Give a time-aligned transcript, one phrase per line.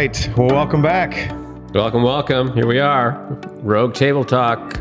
[0.00, 0.30] right.
[0.34, 1.30] Well, welcome back.
[1.74, 2.54] Welcome, welcome.
[2.54, 3.20] Here we are.
[3.56, 4.80] Rogue Table Talk,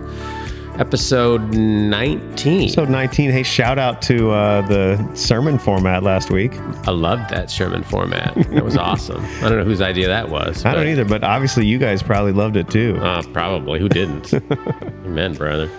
[0.80, 2.62] episode 19.
[2.64, 3.30] Episode 19.
[3.30, 6.54] Hey, shout out to uh, the sermon format last week.
[6.88, 8.34] I loved that sermon format.
[8.34, 9.22] That was awesome.
[9.44, 10.64] I don't know whose idea that was.
[10.64, 12.98] I don't either, but obviously you guys probably loved it too.
[13.02, 13.78] Uh, probably.
[13.78, 14.34] Who didn't?
[15.06, 15.70] Amen, brother.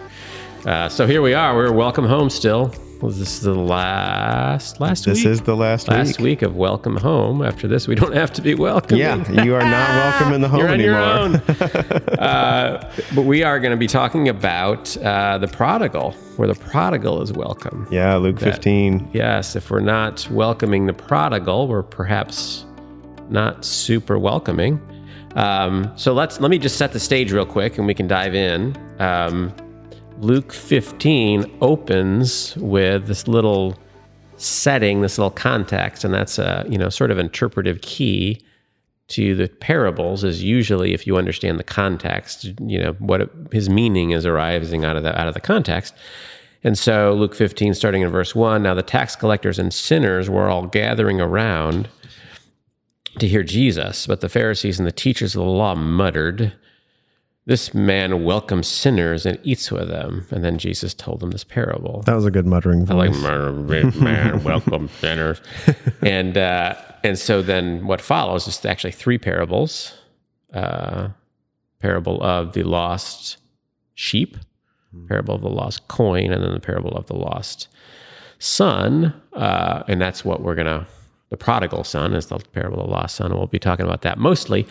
[0.66, 1.56] Uh, so here we are.
[1.56, 2.74] We're welcome home still.
[3.02, 5.26] Was this is the last last this week?
[5.26, 6.40] is the last, last week.
[6.40, 7.40] week of welcome home.
[7.40, 8.98] After this, we don't have to be welcome.
[8.98, 11.42] Yeah, you are not welcome in the home anymore.
[12.18, 17.22] uh, but we are going to be talking about uh, the prodigal, where the prodigal
[17.22, 17.88] is welcome.
[17.90, 19.08] Yeah, Luke 15.
[19.14, 22.66] Yes, if we're not welcoming the prodigal, we're perhaps
[23.30, 24.78] not super welcoming.
[25.36, 28.34] Um, so let's let me just set the stage real quick, and we can dive
[28.34, 28.76] in.
[28.98, 29.54] Um,
[30.20, 33.78] Luke 15 opens with this little
[34.36, 38.40] setting, this little context, and that's a you know sort of interpretive key
[39.08, 40.22] to the parables.
[40.22, 44.96] Is usually if you understand the context, you know what his meaning is arising out
[44.96, 45.94] of the out of the context.
[46.62, 50.50] And so Luke 15, starting in verse 1, now the tax collectors and sinners were
[50.50, 51.88] all gathering around
[53.18, 56.52] to hear Jesus, but the Pharisees and the teachers of the law muttered,
[57.50, 60.24] This man welcomes sinners and eats with them.
[60.30, 62.00] And then Jesus told them this parable.
[62.06, 63.20] That was a good muttering I like voice.
[63.96, 65.40] Man, welcome sinners.
[66.00, 69.98] And uh, and so then what follows is actually three parables.
[70.54, 71.08] Uh,
[71.80, 73.38] parable of the lost
[73.96, 74.36] sheep,
[75.08, 77.66] parable of the lost coin, and then the parable of the lost
[78.38, 79.12] son.
[79.32, 80.86] Uh, and that's what we're gonna.
[81.30, 84.02] The prodigal son is the parable of the lost son, and we'll be talking about
[84.02, 84.68] that mostly.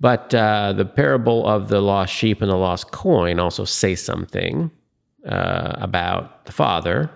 [0.00, 4.70] But uh, the parable of the lost sheep and the lost coin also say something
[5.26, 7.10] uh, about the father.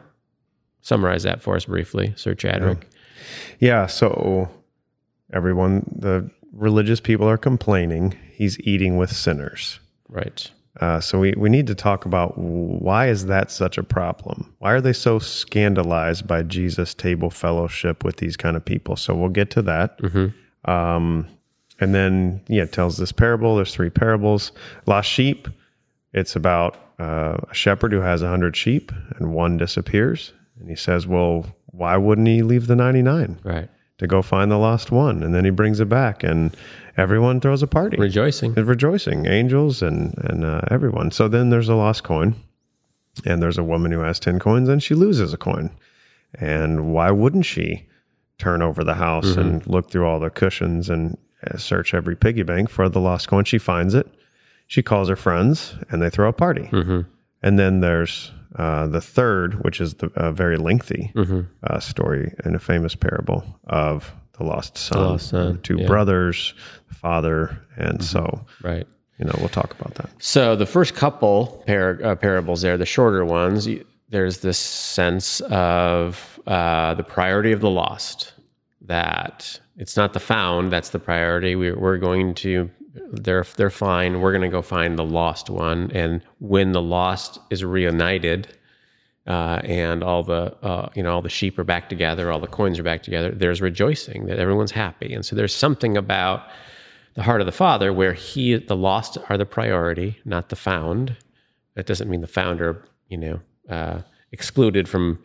[0.82, 2.86] Summarize that for us briefly, Sir Chadwick.
[3.58, 4.50] Yeah, so
[5.32, 9.80] everyone, the religious people are complaining he's eating with sinners.
[10.08, 10.50] Right.
[10.80, 14.52] Uh, so we, we need to talk about why is that such a problem?
[14.58, 18.96] Why are they so scandalized by Jesus' table fellowship with these kind of people?
[18.96, 20.00] So we'll get to that.
[20.64, 21.28] Um,
[21.80, 23.56] and then yeah, it tells this parable.
[23.56, 24.52] There's three parables.
[24.86, 25.48] Lost sheep.
[26.12, 30.76] It's about uh, a shepherd who has a hundred sheep and one disappears, and he
[30.76, 33.68] says, "Well, why wouldn't he leave the ninety nine Right.
[33.98, 36.56] to go find the lost one?" And then he brings it back, and
[36.96, 38.54] everyone throws a party Rejoicing.
[38.56, 41.10] and rejoicing, angels and and uh, everyone.
[41.10, 42.36] So then there's a lost coin,
[43.26, 45.70] and there's a woman who has ten coins, and she loses a coin.
[46.34, 47.86] And why wouldn't she
[48.38, 51.16] turn over the house and look through all the cushions and
[51.56, 53.44] search every piggy bank for the lost coin?
[53.44, 54.06] She finds it.
[54.66, 56.68] She calls her friends, and they throw a party.
[57.42, 61.12] And then there's uh, the third, which is the uh, very lengthy
[61.64, 65.86] uh, story in a famous parable of the lost son, lost son, the two yeah.
[65.86, 66.54] brothers,
[66.88, 68.86] father, and so Right.
[69.18, 70.10] you know we'll talk about that.
[70.18, 73.68] So the first couple par- uh, parables there, the shorter ones,
[74.08, 78.32] there's this sense of uh, the priority of the lost.
[78.84, 81.56] That it's not the found that's the priority.
[81.56, 84.20] We're, we're going to they're they're fine.
[84.20, 88.48] We're going to go find the lost one, and when the lost is reunited,
[89.26, 92.46] uh, and all the uh, you know all the sheep are back together, all the
[92.46, 93.30] coins are back together.
[93.30, 96.46] There's rejoicing that everyone's happy, and so there's something about
[97.14, 101.16] the heart of the Father where He the lost are the priority, not the found.
[101.74, 104.00] That doesn't mean the founder, you know uh,
[104.32, 105.18] excluded from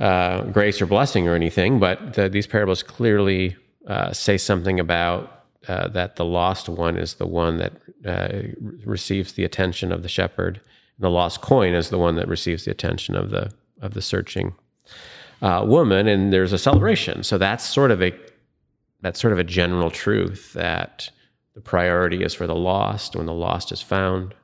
[0.00, 3.56] uh, grace or blessing or anything, but the, these parables clearly
[3.86, 7.72] uh, say something about uh, that the lost one is the one that
[8.04, 8.28] uh,
[8.84, 10.60] receives the attention of the shepherd.
[10.96, 13.50] and The lost coin is the one that receives the attention of the
[13.80, 14.54] of the searching
[15.42, 17.22] uh, woman, and there's a celebration.
[17.22, 18.12] So that's sort of a
[19.00, 21.10] that's sort of a general truth that
[21.54, 23.14] the priority is for the lost.
[23.16, 24.34] When the lost is found,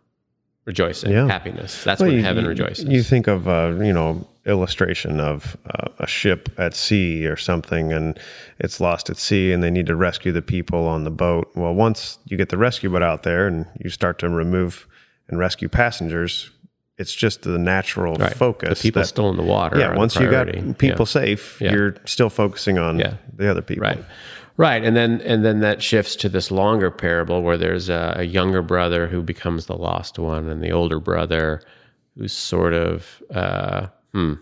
[0.65, 1.27] rejoicing, Yeah.
[1.27, 1.83] happiness.
[1.85, 2.85] That's Well, when you- heaven rejoices.
[2.87, 7.93] You think of uh, you know illustration of uh, a ship at sea or something,
[7.93, 8.19] and
[8.59, 11.51] it's lost at sea, and they need to rescue the people on the boat.
[11.55, 14.87] Well, once you get the rescue boat out there, and you start to remove
[15.29, 16.51] and rescue passengers,
[16.99, 18.35] it's just the natural Right.
[18.35, 18.79] focus.
[18.81, 19.79] the people that- still in the water.
[19.79, 20.47] yeah, once you got
[20.79, 21.05] people Yeah.
[21.05, 21.73] safe, Yeah.
[21.73, 23.15] you're still focusing on Yeah.
[23.37, 23.83] the other people.
[23.85, 24.05] Right.
[24.57, 24.85] Right.
[24.85, 28.61] And then and then that shifts to this longer parable where there's a, a younger
[28.61, 31.63] brother who becomes the lost one and the older brother
[32.19, 34.35] who's sort of uh, hmm,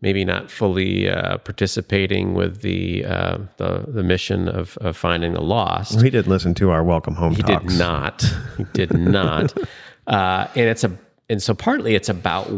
[0.00, 5.40] maybe not fully uh, participating with the, uh, the the mission of, of finding the
[5.40, 6.00] lost.
[6.00, 7.66] He didn't listen to our welcome home He talks.
[7.66, 8.22] did not.
[8.58, 9.56] He did not.
[10.06, 10.96] uh, and it's a
[11.30, 12.50] and so partly it's about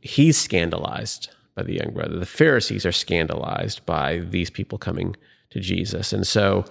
[0.00, 2.18] he's scandalized by the young brother.
[2.18, 5.16] The Pharisees are scandalized by these people coming
[5.50, 6.64] to Jesus, and so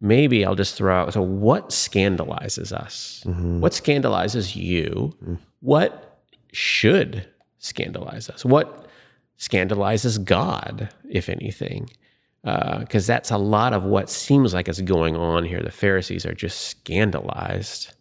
[0.00, 3.22] maybe I'll just throw out so what scandalizes us?
[3.26, 3.60] Mm-hmm.
[3.60, 5.14] What scandalizes you?
[5.24, 5.38] Mm.
[5.60, 6.20] What
[6.52, 7.26] should
[7.64, 8.44] scandalize us?
[8.44, 8.86] What
[9.38, 11.88] scandalizes God, if anything?
[12.44, 15.62] Uh, because that's a lot of what seems like is going on here.
[15.62, 17.94] The Pharisees are just scandalized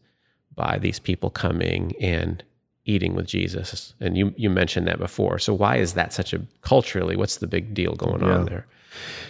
[0.53, 2.43] by these people coming and
[2.85, 3.93] eating with Jesus.
[4.01, 5.39] And you, you mentioned that before.
[5.39, 8.67] So, why is that such a culturally, what's the big deal going on there?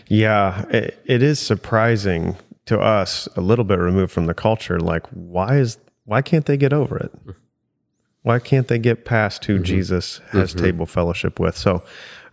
[0.08, 2.36] Yeah, it, it is surprising
[2.66, 4.80] to us, a little bit removed from the culture.
[4.80, 7.12] Like, why is why can't they get over it?
[7.12, 7.32] Hmm.
[8.24, 11.58] Why can't they get past who Jesus has table fellowship with?
[11.58, 11.84] So,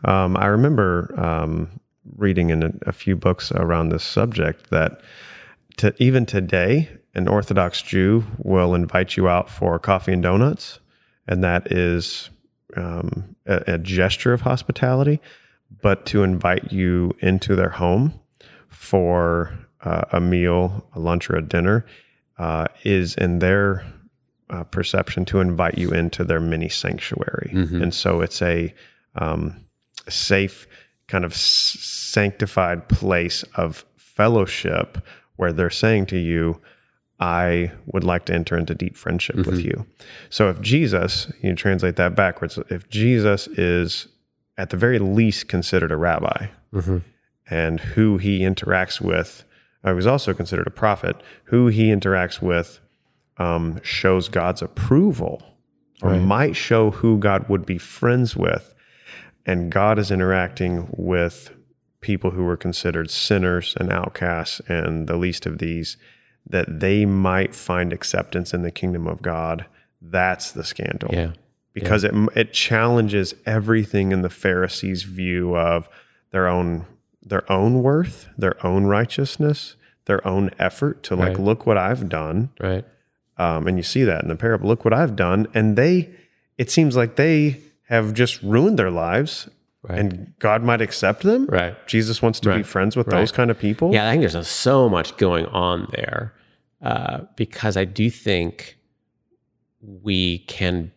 [0.04, 1.68] um, I remember um,
[2.16, 5.00] reading in a, a few books around this subject that
[5.76, 10.78] to even today, an Orthodox Jew will invite you out for coffee and donuts,
[11.26, 12.30] and that is
[12.76, 15.20] um, a, a gesture of hospitality.
[15.82, 18.14] But to invite you into their home
[18.68, 21.86] for uh, a meal, a lunch, or a dinner
[22.38, 23.84] uh, is in their
[24.50, 27.50] uh, perception to invite you into their mini sanctuary.
[27.82, 28.74] And so it's a
[29.16, 29.64] um,
[30.08, 30.66] safe,
[31.08, 34.98] kind of sanctified place of fellowship
[35.36, 36.60] where they're saying to you,
[37.20, 39.86] I would like to enter into deep friendship with you.
[40.30, 44.08] So if Jesus, you translate that backwards, if Jesus is
[44.56, 46.46] at the very least considered a rabbi
[47.50, 49.44] and who he interacts with,
[49.86, 52.80] uh, was also considered a prophet, who he interacts with
[53.40, 55.42] um, shows God's approval
[56.02, 58.74] or might show who God would be friends with.
[59.46, 61.50] And God is interacting with
[62.00, 65.96] people who were considered sinners and outcasts and the least of these,
[66.48, 69.66] that they might find acceptance in the kingdom of God.
[70.00, 71.32] That's the scandal Yeah.
[71.74, 75.88] because it it challenges everything in the Pharisees' view of
[76.30, 76.86] their own
[77.22, 79.76] their own worth, their own righteousness,
[80.06, 81.40] their own effort to like Right.
[81.46, 82.84] look what I've done, Right.
[83.40, 84.68] Um, and you see that in the parable.
[84.68, 86.10] Look what I've done, and they
[86.58, 87.56] it seems like they
[87.88, 89.48] have just ruined their lives,
[89.82, 89.98] Right.
[89.98, 91.46] and God might accept them.
[91.46, 91.74] Right.
[91.86, 93.18] Jesus wants to be friends with Right.
[93.18, 93.92] those kind of people.
[93.94, 96.34] Yeah, I think there's so much going on there
[96.82, 98.76] uh, because I do think
[99.80, 100.92] we can.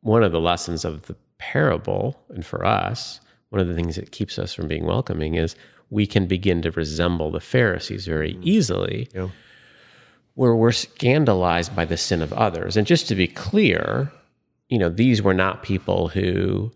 [0.00, 4.10] One of the lessons of the parable, and for us, one of the things that
[4.12, 5.56] keeps us from being welcoming is
[5.90, 9.28] we can begin to resemble the Pharisees very easily, Yeah.
[10.36, 12.76] Where we're scandalized by the sin of others.
[12.76, 14.12] And just to be clear,
[14.68, 16.70] you know, these were not people who,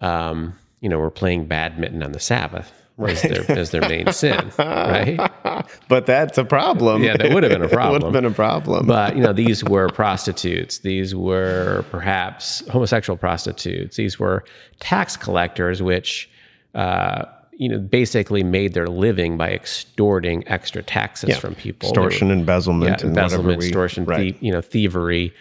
[0.00, 4.50] um, you know, were playing badminton on the Sabbath as, their, as their main sin,
[4.58, 5.18] right?
[5.88, 7.02] But that's a problem.
[7.02, 7.94] Yeah, that would have been a problem.
[7.94, 8.86] would have been a problem.
[8.86, 10.78] But you know, these were prostitutes.
[10.78, 13.96] These were perhaps homosexual prostitutes.
[13.96, 14.44] These were
[14.78, 16.30] tax collectors, which
[16.74, 17.24] uh,
[17.58, 21.92] you know basically made their living by extorting extra taxes from people.
[21.92, 24.34] They were- Extortion, embezzlement, yeah, embezzlement, we- extortion, right.
[24.34, 25.32] thie- you know, thievery,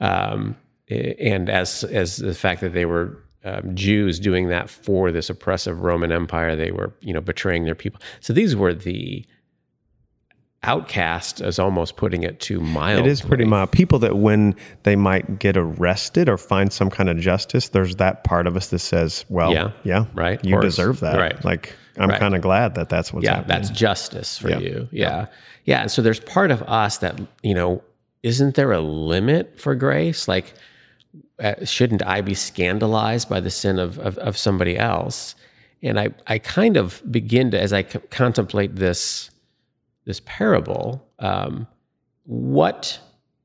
[0.00, 0.56] um,
[0.90, 5.80] and as as the fact that they were um, Jews doing that for this oppressive
[5.80, 8.00] Roman Empire, they were you know betraying their people.
[8.20, 9.24] So these were the
[10.64, 13.00] outcast, is almost putting it too mild.
[13.00, 13.72] It is pretty mild.
[13.72, 14.54] People that when
[14.84, 18.68] they might get arrested or find some kind of justice, there's that part of us
[18.68, 19.70] that says, "Well, Yeah.
[19.82, 20.42] yeah, Right.
[20.44, 21.44] You deserve that." Right.
[21.44, 22.18] Like, I'm Right.
[22.20, 23.48] kind of glad that that's what's yeah, happening.
[23.48, 24.58] that's justice for Yeah.
[24.58, 24.88] you.
[24.92, 25.26] Yeah.
[25.64, 25.82] yeah.
[25.82, 27.82] And so there's part of us that, you know,
[28.22, 30.26] isn't there a limit for grace?
[30.28, 30.54] Like,
[31.42, 35.34] uh, shouldn't I be scandalized by the sin of, of, of somebody else?
[35.82, 39.28] And I, I kind of begin to, as I c- contemplate this,
[40.04, 41.66] this parable, um,
[42.24, 43.00] what,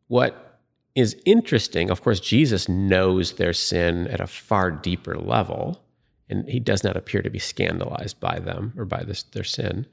[0.07, 0.59] what
[0.95, 5.83] is interesting, of course, Jesus knows their sin at a far deeper level,
[6.29, 9.85] and he does not appear to be scandalized by them or by this, their sin.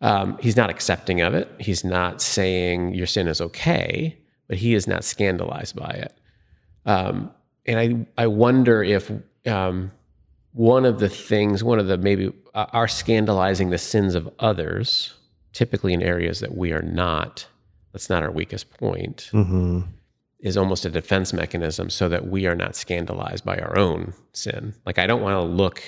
[0.00, 1.48] Um, he's not accepting of it.
[1.60, 4.18] He's not saying your sin is okay,
[4.48, 6.18] but he is not scandalized by it.
[6.84, 7.30] Um,
[7.66, 9.12] and I, I wonder if
[9.46, 9.92] um,
[10.52, 15.14] one of the things, one of the maybe uh, our scandalizing the sins of others,
[15.52, 17.46] typically in areas that we are not,
[17.92, 19.80] that's not our weakest point, hmm
[20.42, 24.74] is almost a defense mechanism so that we are not scandalized by our own sin.
[24.84, 25.80] Like, I don't want to look,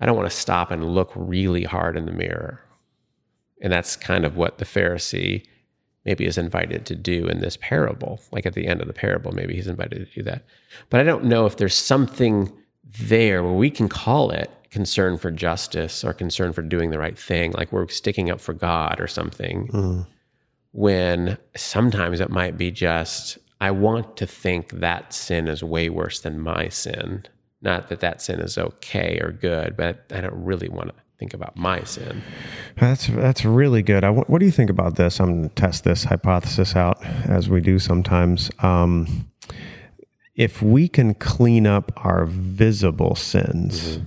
[0.00, 2.60] I don't want to stop and look really hard in the mirror.
[3.60, 5.44] And that's kind of what the Pharisee
[6.04, 8.20] maybe is invited to do in this parable.
[8.30, 10.44] Like at the end of the parable, maybe he's invited to do that.
[10.88, 12.52] But I don't know if there's something
[12.84, 17.18] there where we can call it concern for justice or concern for doing the right
[17.18, 19.68] thing, like we're sticking up for God or something
[20.72, 26.20] when sometimes it might be just I want to think that sin is way worse
[26.20, 27.24] than my sin.
[27.60, 31.34] Not that that sin is okay or good, but I don't really want to think
[31.34, 32.22] about my sin.
[32.76, 34.04] That's that's really good.
[34.04, 35.18] I, what do you think about this?
[35.18, 38.50] I'm going to test this hypothesis out as we do sometimes.
[38.60, 39.28] Um,
[40.36, 43.98] if we can clean up our visible sins,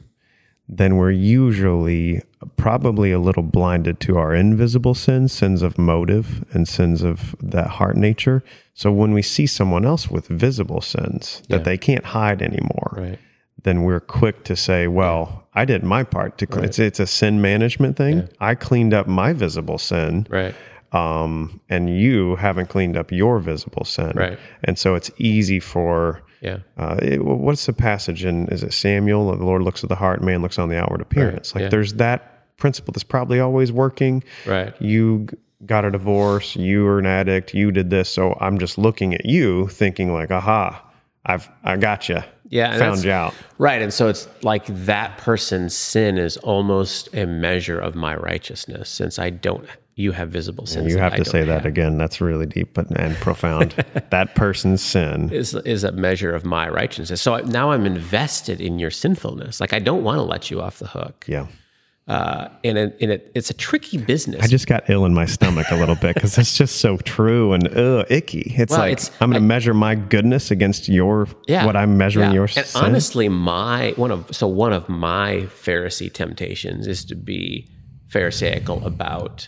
[0.73, 2.21] then we're usually
[2.55, 7.67] probably a little blinded to our invisible sins, sins of motive and sins of that
[7.71, 8.41] heart nature.
[8.73, 13.19] So when we see someone else with visible sins that they can't hide anymore, Right.
[13.63, 17.05] then we're quick to say, "Well, I did my part to clean." It's it's a
[17.05, 18.29] sin management thing.
[18.39, 20.55] I cleaned up my visible sin, Right.
[20.93, 24.39] um, and you haven't cleaned up your visible sin, Right.
[24.63, 26.59] And so it's easy for Yeah.
[26.77, 28.47] uh, it, what's the passage in?
[28.47, 29.37] Is it Samuel?
[29.37, 31.53] The Lord looks at the heart, man looks on the outward appearance.
[31.53, 31.69] Like yeah.
[31.69, 34.23] there's that principle that's probably always working.
[34.45, 34.73] Right.
[34.81, 35.27] You
[35.65, 36.55] got a divorce.
[36.55, 37.53] You were an addict.
[37.53, 38.09] You did this.
[38.09, 40.83] So I'm just looking at you, thinking like, aha,
[41.25, 42.21] I've I got you.
[42.49, 43.33] Yeah, found you out.
[43.57, 43.81] Right.
[43.81, 49.19] And so it's like that person's sin is almost a measure of my righteousness since
[49.19, 49.65] I don't,
[50.01, 50.91] you have visible sins.
[50.91, 51.65] You have to say that have.
[51.65, 51.97] again.
[51.97, 53.71] That's really deep but and profound.
[54.09, 55.31] that person's sin.
[55.31, 57.21] Is, is a measure of my righteousness.
[57.21, 59.59] So now I'm invested in your sinfulness.
[59.61, 61.25] Like I don't want to let you off the hook.
[61.27, 61.47] Yeah.
[62.07, 64.41] Uh, and it, and it, it's a tricky business.
[64.43, 67.53] I just got ill in my stomach a little bit because it's just so true
[67.53, 68.53] and ugh, icky.
[68.57, 71.97] It's Well, like it's- I'm going to measure my goodness against your yeah, what I'm
[71.97, 72.33] measuring yeah.
[72.33, 72.83] your and sin.
[72.83, 77.69] honestly my one of so one of my pharisee temptations is to be
[78.09, 79.47] pharisaical about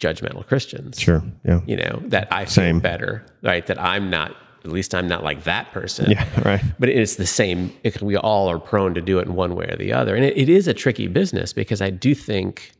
[0.00, 1.22] judgmental christians sure.
[1.44, 1.60] Yeah.
[1.66, 2.80] you know that i feel Same.
[2.80, 6.26] better right that i'm not at least i'm not like that person Yeah.
[6.44, 6.62] Right.
[6.78, 9.66] but it's the same it, we all are prone to do it in one way
[9.70, 12.72] or the other and it, it is a tricky business because i do think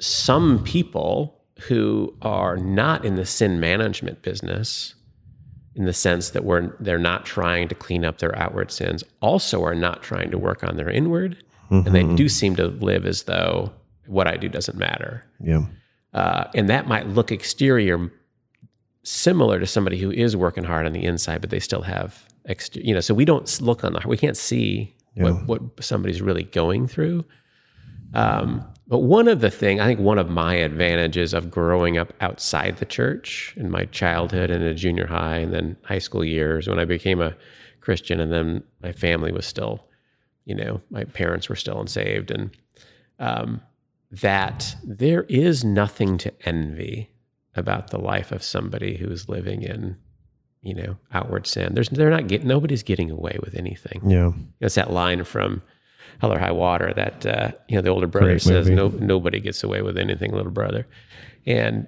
[0.00, 4.94] some people who are not in the sin management business
[5.76, 9.62] in the sense that we're they're not trying to clean up their outward sins also
[9.62, 11.36] are not trying to work on their inward
[11.70, 12.16] and they mm-hmm.
[12.16, 13.70] do seem to live as though
[14.06, 15.66] what i do doesn't matter Yeah.
[16.14, 18.12] Uh, and that might look exterior
[19.02, 22.86] similar to somebody who is working hard on the inside, but they still have exterior.
[22.86, 26.44] You know, so we don't look on the we can't see what, what somebody's really
[26.44, 27.24] going through.
[28.14, 32.12] Um, but one of the thing I think one of my advantages of growing up
[32.20, 36.66] outside the church in my childhood and in junior high and then high school years
[36.66, 37.36] when I became a
[37.80, 39.86] Christian and then my family was still,
[40.44, 42.50] you know, my parents were still unsaved and
[43.20, 43.60] um,
[44.10, 47.10] that there is nothing to envy
[47.54, 49.96] about the life of somebody who's living in,
[50.62, 51.74] you know, outward sin.
[51.74, 54.08] There's they're not getting nobody's getting away with anything.
[54.08, 54.32] Yeah.
[54.60, 55.62] It's that line from
[56.20, 58.74] Hell or High Water that uh, you know the older brother Great says, movie.
[58.74, 60.86] "No, nobody gets away with anything, little brother."
[61.46, 61.86] And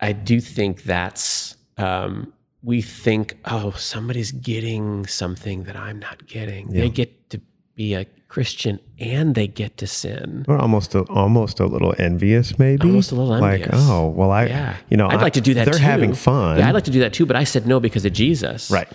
[0.00, 6.68] I do think that's um, we think, oh, somebody's getting something that I'm not getting.
[6.68, 7.40] They get to
[7.74, 10.44] be a Christian and they get to sin.
[10.48, 12.86] Or almost a, almost a little envious, maybe.
[12.88, 15.54] Almost a little Like, oh, well, I, Yeah, you know, I'd I- like to do
[15.54, 15.64] that.
[15.66, 15.80] They're too.
[15.80, 16.58] having fun.
[16.58, 18.70] Yeah, I'd like to do that too, but I said no because of Jesus.
[18.70, 18.88] Right.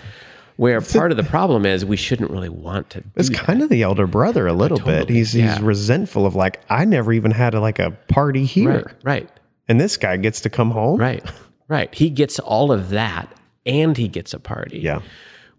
[0.56, 3.02] Where part of the problem is we shouldn't really want to.
[3.02, 3.38] Do It's that.
[3.38, 5.02] kind of the elder brother a little bit.
[5.02, 5.60] Totally, He's he's yeah.
[5.62, 9.30] resentful of like I never even had a, like a party here, right, right,
[9.68, 11.00] and this guy gets to come home.
[11.00, 11.24] right,
[11.68, 11.94] right.
[11.94, 13.32] He gets all of that,
[13.68, 14.80] and he gets a party.
[14.80, 15.02] Yeah.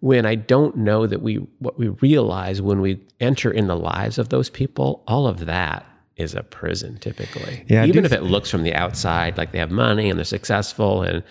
[0.01, 4.19] When I don't know that we what we realize when we enter in the lives
[4.19, 5.85] of those people, all of that
[6.17, 7.65] is a prison typically.
[7.69, 11.03] Yeah, Even if it looks from the outside like they have money and they're successful
[11.03, 11.23] and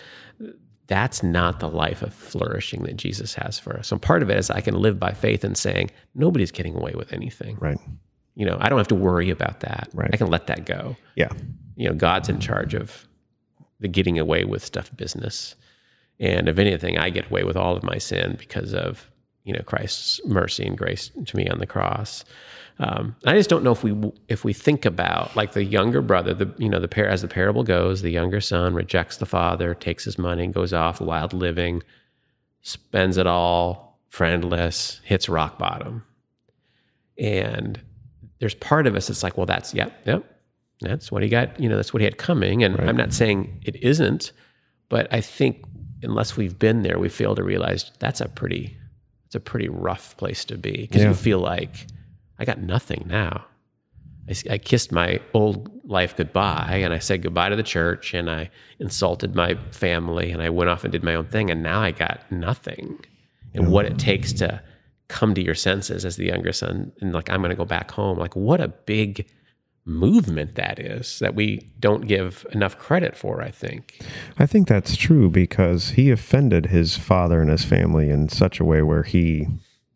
[0.88, 3.88] that's not the life of flourishing that Jesus has for us.
[3.88, 6.92] So part of it is I can live by faith and saying nobody's getting away
[6.94, 7.58] with anything.
[7.60, 7.78] Right.
[8.34, 9.90] You know, I don't have to worry about that.
[9.92, 10.10] Right.
[10.12, 10.96] I can let that go.
[11.14, 11.28] Yeah.
[11.76, 13.06] You know, God's in charge of
[13.80, 15.54] the getting away with stuff business.
[16.20, 19.08] And if anything, I get away with all of my sin because of,
[19.44, 22.24] you know, Christ's mercy and grace to me on the cross.
[22.80, 26.32] Um, I just don't know if we if we think about like the younger brother,
[26.32, 29.74] the you know the pair as the parable goes, the younger son rejects the father,
[29.74, 31.82] takes his money, and goes off wild living,
[32.62, 36.04] spends it all, friendless, hits rock bottom,
[37.18, 37.80] and
[38.38, 40.24] there's part of us that's like, well, that's yep, yep,
[40.80, 41.58] that's what he got.
[41.58, 42.62] You know, that's what he had coming.
[42.62, 44.30] And I'm not saying it isn't,
[44.88, 45.64] but I think
[46.02, 48.76] unless we've been there, we fail to realize that's a pretty,
[49.26, 51.08] it's a pretty rough place to be because Yeah.
[51.08, 51.86] you feel like
[52.38, 53.46] I got nothing now.
[54.50, 58.50] I kissed my old life goodbye and I said goodbye to the church and I
[58.78, 61.92] insulted my family and I went off and did my own thing and now I
[61.92, 63.00] got nothing.
[63.54, 64.62] And what it takes to
[65.08, 67.90] come to your senses as the younger son and like I'm going to go back
[67.90, 68.18] home.
[68.18, 69.26] Like what a big
[69.88, 74.00] movement that is that we don't give enough credit for, I think.
[74.38, 78.64] I think that's true because he offended his father and his family in such a
[78.64, 79.48] way where he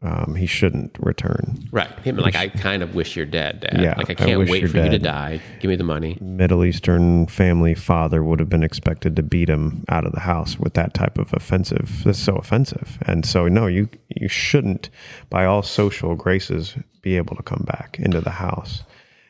[0.04, 1.68] um, he shouldn't return.
[1.70, 1.90] Right.
[2.00, 3.80] Him like I kind of wish you're dead, Dad.
[3.80, 5.40] Yeah, like I I can't wish wait for you to die.
[5.60, 6.18] Give me the money.
[6.20, 10.58] Middle Eastern family father would have been expected to beat him out of the house
[10.58, 12.02] with that type of offensive.
[12.04, 12.98] That's so offensive.
[13.06, 14.90] And so, no, you you shouldn't,
[15.30, 18.82] by all social graces, be able to come back into the house.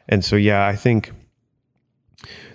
[0.08, 1.12] And so, yeah, I think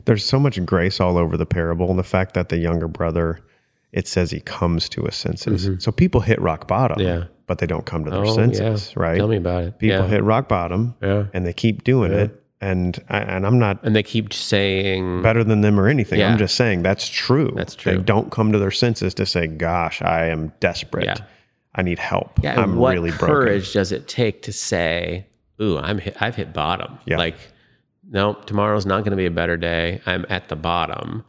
[0.06, 3.39] there's so much grace all over the parable, and the fact that the younger brother,
[3.92, 5.70] it says he comes to his senses.
[5.84, 7.22] So people hit rock bottom, Mm-hmm.
[7.22, 7.27] Yeah.
[7.46, 9.01] but they don't come to their Oh, senses, yeah.
[9.04, 9.18] right?
[9.18, 9.80] Tell me about it.
[9.80, 10.08] People yeah.
[10.08, 11.25] hit rock bottom, Yeah.
[11.34, 12.44] and they keep doing it.
[12.60, 16.24] And I, and I'm not And they keep saying better than them or anything.
[16.24, 17.51] I'm just saying that's true.
[17.56, 17.98] That's true.
[17.98, 21.22] They don't come to their senses to say, "Gosh, I am desperate.
[21.75, 22.39] I need help.
[22.42, 25.27] Yeah, I'm what really broken." courage does it take to say,
[25.62, 27.18] "Ooh, I'm hit, I've hit bottom." Yeah.
[27.18, 27.38] Like,
[28.10, 30.02] no, tomorrow's not going to be a better day.
[30.06, 31.24] I'm at the bottom.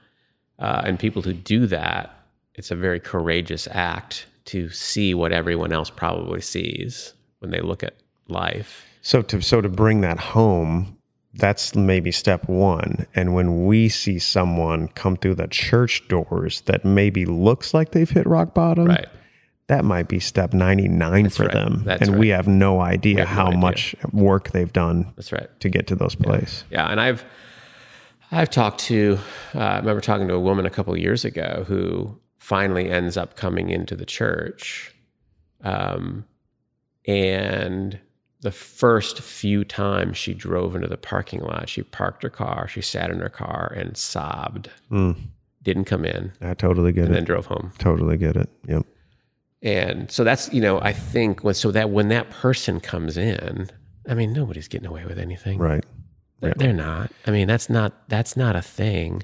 [0.59, 2.15] Uh, and people who do that,
[2.55, 7.83] it's a very courageous act to see what everyone else probably sees when they look
[7.83, 7.95] at
[8.29, 8.85] life.
[9.03, 10.99] So to so to bring that home,
[11.35, 13.07] that's maybe step one.
[13.15, 18.11] And when we see someone come through the church doors that maybe looks like they've
[18.11, 19.07] hit rock bottom, Right.
[19.69, 21.53] That might be step 99 for right.
[21.53, 21.83] them.
[21.85, 23.59] That's and we have no idea have no how idea.
[23.59, 25.49] much work they've done That's right.
[25.61, 26.65] to get to those places.
[26.71, 27.25] Yeah, and I've
[28.33, 29.19] I've talked to
[29.55, 33.17] uh, I remember talking to a woman a couple of years ago who finally ends
[33.17, 34.95] up coming into the church,
[35.63, 36.25] um,
[37.07, 37.99] and
[38.41, 42.81] the first few times she drove into the parking lot, she parked her car, she
[42.81, 44.71] sat in her car and sobbed.
[44.91, 45.17] Mm,
[45.63, 47.17] Didn't come in, I totally get and it.
[47.17, 47.73] And then drove home.
[47.79, 48.49] totally get it.
[48.67, 48.87] Yep.
[49.62, 53.69] And so that's you know I think when so that when that person comes in,
[54.09, 55.59] I mean nobody's getting away with anything.
[55.59, 55.85] Right.
[56.41, 57.11] They're, they're not.
[57.27, 59.23] I mean, that's not that's not a thing.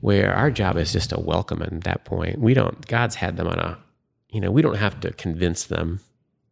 [0.00, 2.38] Where our job is just to welcome them at that point.
[2.38, 2.86] We don't.
[2.86, 3.78] God's had them on a.
[4.30, 6.00] You know, we don't have to convince them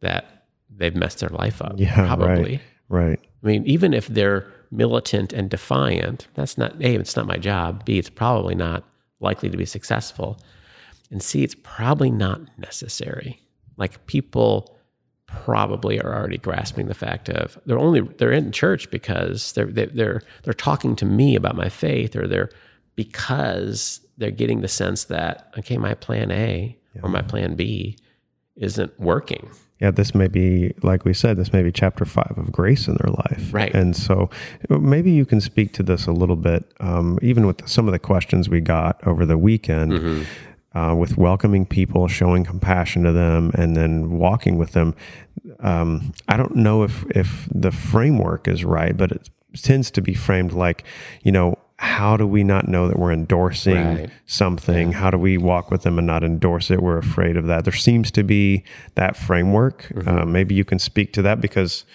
[0.01, 1.75] that they've messed their life up.
[1.77, 2.61] Yeah, probably.
[2.89, 3.09] right.
[3.09, 3.21] Right.
[3.43, 6.95] I mean, even if they're militant and defiant, that's not a.
[6.97, 7.85] It's not my job.
[7.85, 7.99] B.
[7.99, 8.85] It's probably not
[9.21, 10.39] likely to be successful.
[11.11, 13.41] And see It's probably not necessary.
[13.77, 14.77] Like people
[15.27, 19.87] probably are already grasping the fact of they're only they're in church because they're they-
[19.87, 22.49] they're they're talking to me about my faith, or they're
[22.95, 27.97] because they're getting the sense that okay, my plan A or my plan B
[28.57, 29.51] isn't working.
[29.81, 32.97] yeah, this may be, like we said, this may be chapter five of grace in
[33.03, 33.53] their life.
[33.53, 33.75] Right.
[33.75, 34.31] And so
[34.71, 37.99] maybe you can speak to this a little bit, um, even with some of the
[37.99, 39.93] questions we got over the weekend.
[39.93, 40.23] Mm-hmm.
[40.77, 44.95] Uh, with welcoming people, showing compassion to them, and then walking with them.
[45.61, 49.31] Um, I don't know if if the framework is right, but it
[49.63, 50.85] tends to be framed like,
[51.23, 54.11] you know, how do we not know that we're endorsing Right.
[54.27, 54.93] something?
[54.93, 56.83] How do we walk with them and not endorse it?
[56.83, 57.65] We're afraid of that.
[57.65, 58.63] There seems to be
[58.97, 59.91] that framework.
[60.07, 61.87] Uh, maybe you can speak to that because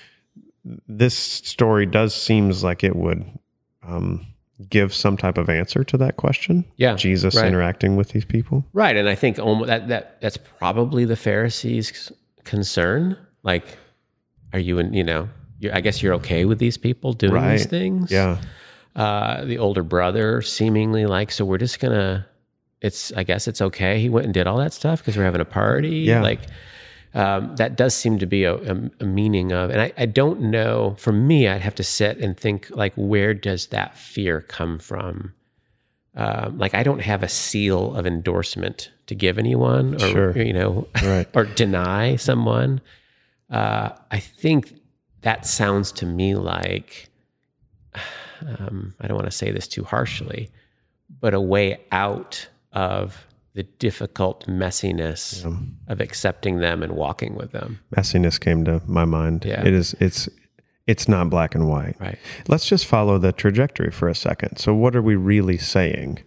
[0.88, 3.26] this story does seems like it would
[3.88, 4.26] um,
[4.70, 6.66] give some type of answer to that question.
[6.78, 7.46] Yeah, Jesus right.
[7.48, 8.66] interacting with these people.
[8.74, 12.12] Right, and I think almost that that that's probably the Pharisees'
[12.44, 13.18] concern.
[13.44, 13.78] Like,
[14.54, 14.94] are you in?
[14.94, 18.12] You know, you're, I guess you're okay with these people doing these things.
[18.12, 18.38] Yeah,
[18.96, 22.28] Uh, the older brother seemingly like, so we're just gonna.
[22.82, 23.12] It's.
[23.14, 24.00] I guess it's okay.
[24.00, 26.00] He went and did all that stuff because we're having a party.
[26.00, 26.22] Yeah.
[26.22, 26.42] Like.
[27.14, 30.40] Um, that does seem to be a, a, a meaning of, and I, I don't
[30.44, 30.96] know.
[30.98, 35.34] For me, I'd have to sit and think like, where does that fear come from?
[36.14, 40.38] um, like I don't have a seal of endorsement to give anyone, or Sure.
[40.38, 41.26] you know, Right.
[41.34, 42.82] or deny someone.
[43.50, 44.74] Uh, I think
[45.22, 47.10] that sounds to me like
[48.46, 50.50] um, I don't want to say this too harshly,
[51.22, 55.46] but a way out of the difficult messiness
[55.88, 57.80] of accepting them and walking with them.
[57.96, 59.46] messiness came to my mind.
[59.46, 59.66] Yeah.
[59.66, 59.96] It is.
[60.00, 60.30] It's.
[60.88, 61.96] It's not black and white.
[62.00, 62.18] Right.
[62.48, 64.58] Let's just follow the trajectory for a second.
[64.58, 66.20] So, what are we really saying?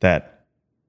[0.00, 0.44] That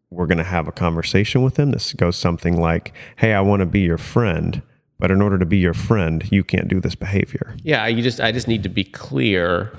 [0.09, 1.71] we're going to have a conversation with them.
[1.71, 4.61] This goes something like, "Hey, I want to be your friend,
[4.99, 8.19] but in order to be your friend, you can't do this behavior." Yeah, you just
[8.19, 9.71] I just need to be clear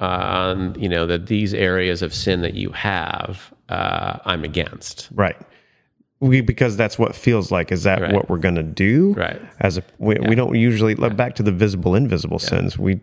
[0.00, 5.08] on you know that these areas of sin that you have, uh, I'm against.
[5.14, 5.36] Right.
[6.20, 7.70] We because that's what feels like.
[7.70, 8.12] Is that Right.
[8.12, 9.14] what we're going to do?
[9.14, 9.40] Right.
[9.60, 12.76] As a we, we don't usually look back to the visible invisible sins.
[12.78, 13.00] We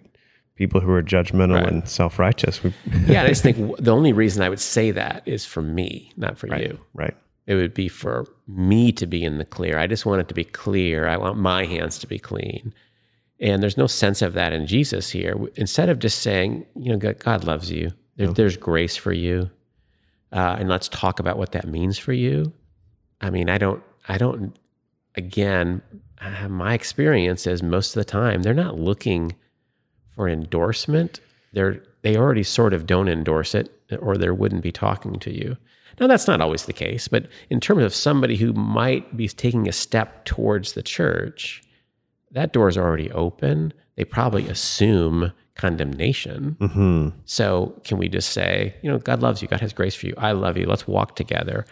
[0.55, 1.67] people who are judgmental Right.
[1.67, 2.61] and self righteous.
[2.63, 2.73] We,
[3.07, 6.37] Yeah, I just think the only reason I would say that is for me, not
[6.37, 6.79] for you.
[6.93, 7.15] right.
[7.47, 9.77] It would be for me to be in the clear.
[9.77, 11.07] I just want it to be clear.
[11.07, 12.73] I want my hands to be clean.
[13.39, 15.37] And there's no sense of that in Jesus here.
[15.55, 19.51] Instead of just saying, you know, God, God loves you, there, there's grace for you,
[20.31, 22.51] uh, and let's talk about what that means for you.
[23.21, 24.57] I mean, I don't, I don't,
[25.15, 25.81] again,
[26.49, 29.35] my experience is most of the time they're not looking
[30.09, 31.19] for endorsement.
[31.53, 35.57] They're they already sort of don't endorse it, or they wouldn't be talking to you.
[35.99, 39.67] Now that's not always the case, but in terms of somebody who might be taking
[39.67, 41.63] a step towards the church,
[42.31, 43.73] that door is already open.
[43.95, 46.57] They probably assume condemnation.
[46.59, 50.07] hmm So can we just say, you know, God loves you, God has grace for
[50.07, 51.65] you, I love you, let's walk together.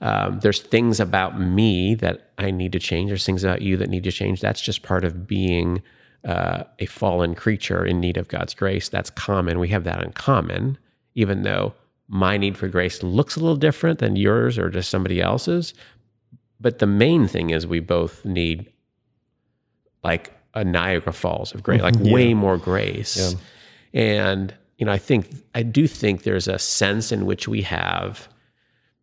[0.00, 3.10] Um, there's things about me that I need to change.
[3.10, 4.40] There's things about you that need to change.
[4.40, 5.82] That's just part of being
[6.24, 8.88] uh, a fallen creature in need of God's grace.
[8.88, 9.58] That's common.
[9.58, 10.78] We have that in common,
[11.14, 11.74] even though
[12.06, 15.74] my need for grace looks a little different than yours or just somebody else's.
[16.60, 18.72] But the main thing is we both need
[20.02, 23.34] like a Niagara Falls of grace, like way more grace.
[23.94, 28.28] And, you know, I think, I do think there's a sense in which we have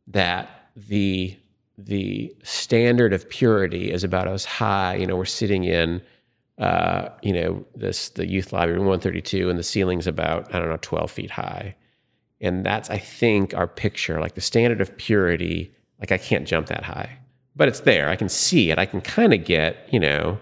[0.07, 1.37] that the,
[1.77, 6.01] the standard of purity is about as high, you know, we're sitting in,
[6.57, 10.77] uh, you know, this, the youth library 132 and the ceiling's about, I don't know,
[10.81, 11.75] 12 feet high.
[12.41, 16.67] And that's, I think, our picture, like the standard of purity, like I can't jump
[16.67, 17.17] that high,
[17.55, 18.09] but it's there.
[18.09, 18.77] I can see it.
[18.77, 20.37] I can kind of get, you know,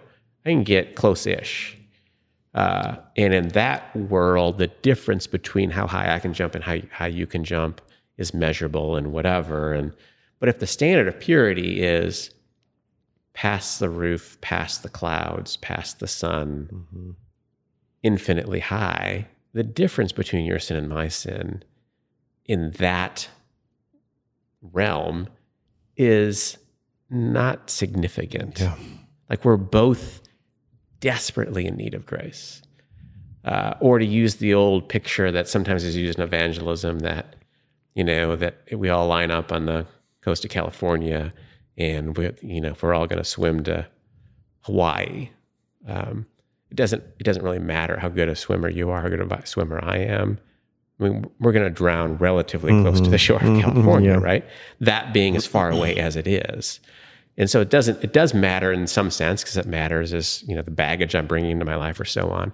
[0.45, 1.77] I can get close ish.
[2.53, 6.77] Uh, and in that world, the difference between how high I can jump and how,
[6.91, 7.82] how you can jump
[8.17, 9.73] is measurable and whatever.
[9.73, 9.93] And
[10.39, 12.29] but if the standard of purity is
[13.34, 17.15] past the roof, past the clouds, past the sun,
[18.03, 21.63] infinitely high, the difference between your sin and my sin
[22.45, 23.29] in that
[24.62, 25.27] realm
[25.95, 26.58] is
[27.10, 28.60] not significant.
[28.60, 28.75] Yeah.
[29.29, 30.22] Like we're both
[31.04, 32.62] desperately in need of grace.
[33.44, 37.36] Uh, or to use the old picture that sometimes is used in evangelism that,
[37.94, 39.86] you know, that we all line up on the
[40.22, 41.34] coast of California
[41.78, 43.86] and we, you know, if we're all going to swim to
[44.62, 45.30] Hawaii.
[45.89, 46.26] Um,
[46.72, 49.46] it doesn't, it doesn't really matter how good a swimmer you are, how good a
[49.46, 50.39] swimmer I am.
[51.02, 54.20] I mean, we're going to drown relatively close to the shore of California, yeah.
[54.20, 54.46] right?
[54.80, 56.80] That being as far away as it is.
[57.38, 60.56] And so it doesn't, it does matter in some sense because it matters as, you
[60.56, 62.54] know, the baggage I'm bringing into my life or so on.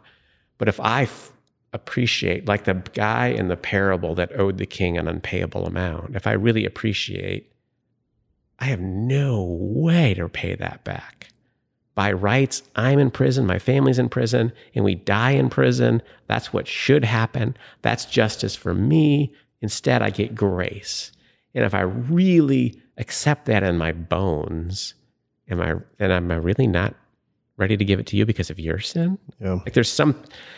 [0.58, 1.34] But if I f-
[1.74, 6.26] appreciate, like the guy in the parable that owed the king an unpayable amount, if
[6.28, 7.52] I really appreciate,
[8.60, 11.28] I have no way to pay that back.
[11.96, 16.02] By rights, I'm in prison, my family's in prison, and we die in prison.
[16.28, 17.58] That's what should happen.
[17.82, 19.34] That's justice for me.
[19.62, 21.12] Instead, I get grace.
[21.60, 24.93] And if I really accept that in my bones,
[25.50, 26.95] am I then am I really not
[27.58, 29.17] ready to give it to you because of your sin?
[29.41, 29.56] Yeah.
[29.56, 30.12] Like there's some,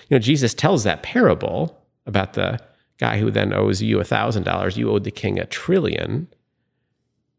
[0.09, 2.59] you know, Jesus tells that parable about the
[2.99, 4.77] guy who then owes you a thousand dollars.
[4.77, 6.27] You owed the king a trillion.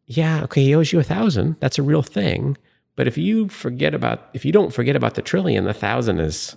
[0.07, 1.55] Yeah, okay, he owes you a thousand.
[1.61, 2.59] That's a real thing.
[2.96, 6.57] But if you forget about, if you don't forget about the trillion, the thousand is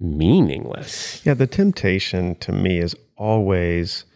[0.00, 1.20] meaningless.
[1.26, 4.06] Yeah, the temptation to me is always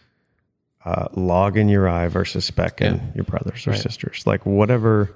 [0.85, 3.01] uh, log in your eye versus speck in Yeah.
[3.15, 4.23] your brothers or sisters.
[4.25, 5.15] Like whatever.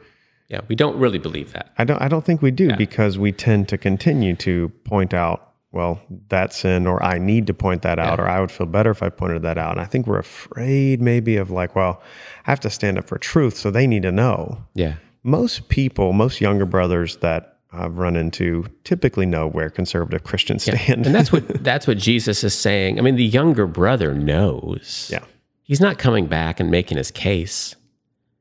[0.50, 1.72] Yeah, we don't really believe that.
[1.78, 2.02] I don't.
[2.02, 5.50] I don't think we do because we tend to continue to point out.
[5.72, 6.00] Well,
[6.30, 9.02] that sin, or I need to point that out, or I would feel better if
[9.02, 9.72] I pointed that out.
[9.72, 12.00] And I think we're afraid maybe of like, well,
[12.46, 14.60] I have to stand up for truth, so they need to know.
[14.76, 14.96] Yeah.
[15.24, 21.08] Most people, most younger brothers that I've run into, typically know where conservative Christians stand.
[21.08, 23.00] And that's what that's what Jesus is saying.
[23.00, 25.10] I mean, the younger brother knows.
[25.12, 25.24] yeah.
[25.64, 27.76] He's not coming back and making his case.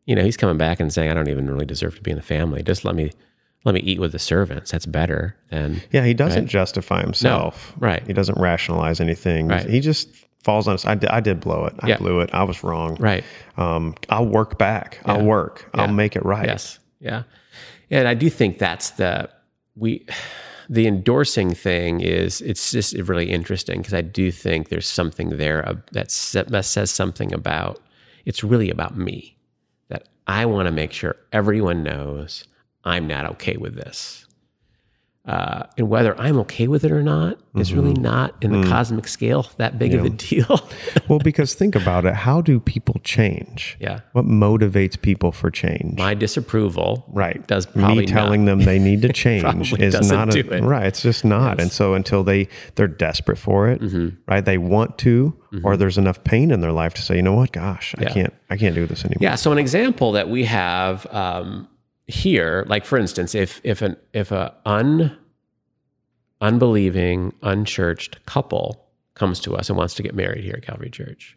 [0.07, 2.17] You know, he's coming back and saying, I don't even really deserve to be in
[2.17, 2.63] the family.
[2.63, 3.13] Just let me
[3.65, 4.73] let me eat with the servants.
[4.73, 7.73] That's better than Yeah, he doesn't justify himself.
[7.79, 8.05] right.
[8.05, 9.47] He doesn't rationalize anything.
[9.47, 9.65] Right.
[9.69, 10.09] He just
[10.43, 10.85] falls on us.
[10.85, 11.75] I did, I did blow it.
[11.79, 11.99] I Yeah.
[11.99, 12.31] blew it.
[12.33, 12.97] I was wrong.
[12.99, 13.23] right.
[13.57, 14.99] Um, I'll work back.
[15.05, 15.71] I'll work.
[15.75, 16.47] I'll make it right.
[16.47, 16.81] Yes.
[16.99, 17.23] Yeah.
[17.89, 19.31] And I do think that's the
[19.77, 20.05] we
[20.73, 25.83] the endorsing thing is it's just really interesting because I do think there's something there
[25.93, 27.79] that says something about
[28.25, 29.37] it's really about me
[29.89, 32.45] that I want to make sure everyone knows
[32.85, 34.25] I'm not okay with this.
[35.25, 39.07] Uh, and whether I'm okay with it or not is really not in the cosmic
[39.07, 40.69] scale that big of a deal.
[41.09, 42.15] Well, because think about it.
[42.15, 43.77] How do people change?
[43.81, 44.01] yeah.
[44.13, 45.99] What motivates people for change?
[45.99, 47.47] My disapproval right.
[47.47, 50.63] does probably me telling them they need to change is doesn't a, it.
[50.65, 50.87] right.
[50.87, 51.61] It's just not.
[51.61, 54.17] And so until they they're desperate for it, Mm-hmm.
[54.27, 54.45] right?
[54.45, 57.53] They want to, or there's enough pain in their life to say, you know what?
[57.53, 58.33] Gosh, I can't.
[58.51, 59.19] I can't do this anymore.
[59.21, 59.35] Yeah.
[59.37, 61.69] So an example that we have um,
[62.07, 65.17] here, like for instance, if if an if a un
[66.41, 68.85] unbelieving, unchurched couple
[69.15, 71.37] comes to us and wants to get married here at Calvary Church,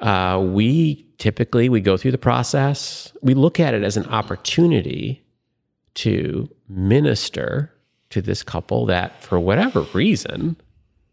[0.00, 3.12] uh, we typically we go through the process.
[3.22, 5.24] We look at it as an opportunity
[5.94, 7.72] to minister
[8.10, 10.56] to this couple that, for whatever reason,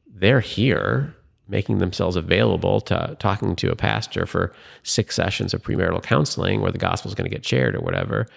[0.08, 1.16] they're here
[1.48, 6.72] making themselves available to talking to a pastor for six sessions of premarital counseling where
[6.72, 8.28] the gospel is going to get shared or whatever.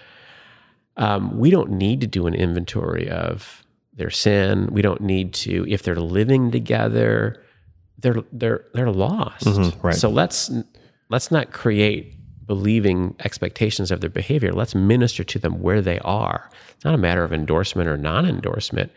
[0.97, 3.65] Um, we don't need to do an inventory of
[3.95, 4.69] their sin.
[4.73, 7.43] We don't need to, if they're living together,
[7.99, 9.47] they're they're they're lost.
[9.47, 9.95] Mm-hmm, right.
[9.95, 10.51] So let's
[11.09, 12.15] let's not create
[12.47, 14.53] believing expectations of their behavior.
[14.53, 16.51] Let's minister to them where they are.
[16.75, 18.93] It's not a matter of endorsement or non-endorsement.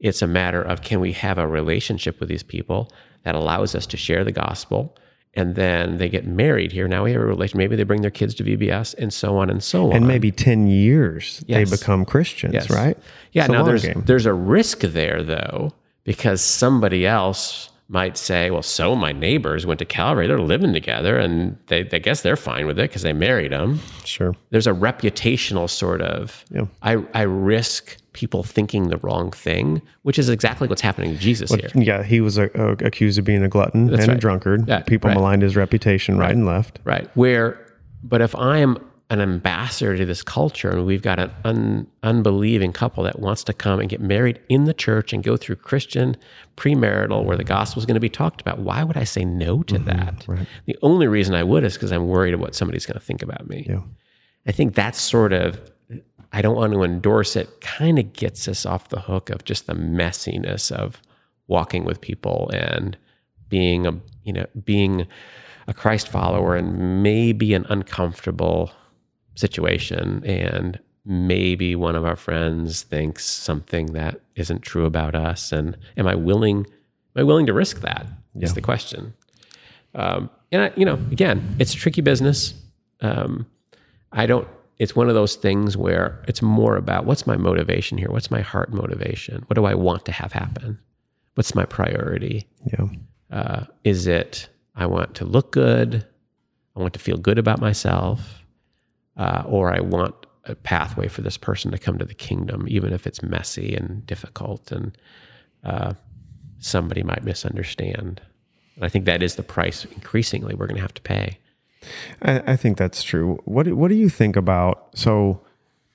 [0.00, 2.90] It's a matter of can we have a relationship with these people
[3.24, 4.96] that allows us to share the gospel
[5.34, 6.88] and then they get married here.
[6.88, 7.58] Now we have a relation.
[7.58, 9.96] Maybe they bring their kids to VBS and so on and so on.
[9.96, 11.70] And maybe 10 years Yes.
[11.70, 12.70] they become Christians, Yes.
[12.70, 12.96] right?
[13.32, 14.02] Yeah, It's now there's game.
[14.06, 15.72] there's a risk there though
[16.04, 21.16] because somebody else might say, well, so my neighbors went to Calvary, they're living together,
[21.16, 23.80] and they, they guess they're fine with it because they married them.
[24.04, 24.34] Sure.
[24.50, 26.44] There's a reputational sort of.
[26.50, 26.66] Yeah.
[26.82, 31.50] I I risk people thinking the wrong thing, which is exactly what's happening to Jesus
[31.50, 31.70] here.
[31.74, 34.68] Yeah, he was a, a, accused of being a glutton and a drunkard.
[34.68, 35.14] Yeah, People right.
[35.14, 36.80] maligned his reputation right, and left.
[36.84, 37.08] Right.
[37.14, 38.76] Where, but if I am
[39.10, 43.54] an ambassador to this culture and we've got an un, unbelieving couple that wants to
[43.54, 46.14] come and get married in the church and go through Christian
[46.56, 49.62] premarital where the gospel is going to be talked about, why would I say no
[49.62, 50.28] to mm-hmm, that?
[50.28, 50.46] right.
[50.66, 53.22] The only reason I would is because I'm worried of what somebody's going to think
[53.22, 53.66] about me.
[53.68, 53.80] Yeah.
[54.46, 55.58] I think that's sort of,
[56.32, 59.66] I don't want to endorse it, kind of gets us off the hook of just
[59.66, 61.00] the messiness of
[61.46, 62.98] walking with people and
[63.48, 65.06] being a, you know, being
[65.66, 68.70] a Christ follower and maybe an uncomfortable
[69.38, 70.24] situation.
[70.24, 75.52] And maybe one of our friends thinks something that isn't true about us.
[75.52, 78.06] And am I willing, am I willing to risk that?
[78.36, 78.54] Is Yeah.
[78.54, 79.14] the question.
[79.94, 82.54] Um, and I, you know, again, it's a tricky business.
[83.00, 83.46] Um,
[84.12, 84.46] I don't.
[84.78, 88.10] It's one of those things where it's more about what's my motivation here.
[88.10, 89.42] What's my heart motivation?
[89.48, 90.78] What do I want to have happen?
[91.34, 92.46] What's my priority?
[92.66, 92.86] Yeah.
[93.30, 96.06] Uh, is it I want to look good?
[96.76, 98.37] I want to feel good about myself,
[99.18, 102.92] uh, or I want a pathway for this person to come to the kingdom, even
[102.92, 104.96] if it's messy and difficult, and
[105.64, 105.92] uh,
[106.58, 108.20] somebody might misunderstand.
[108.76, 111.38] And I think that is the price increasingly we're going to have to pay.
[112.22, 113.38] I, I think that's true.
[113.44, 115.40] What What do you think about so?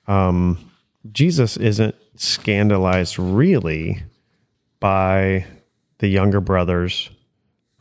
[0.06, 0.70] Um,
[1.12, 4.02] Jesus isn't scandalized really
[4.80, 5.46] by
[5.98, 7.10] the younger brothers,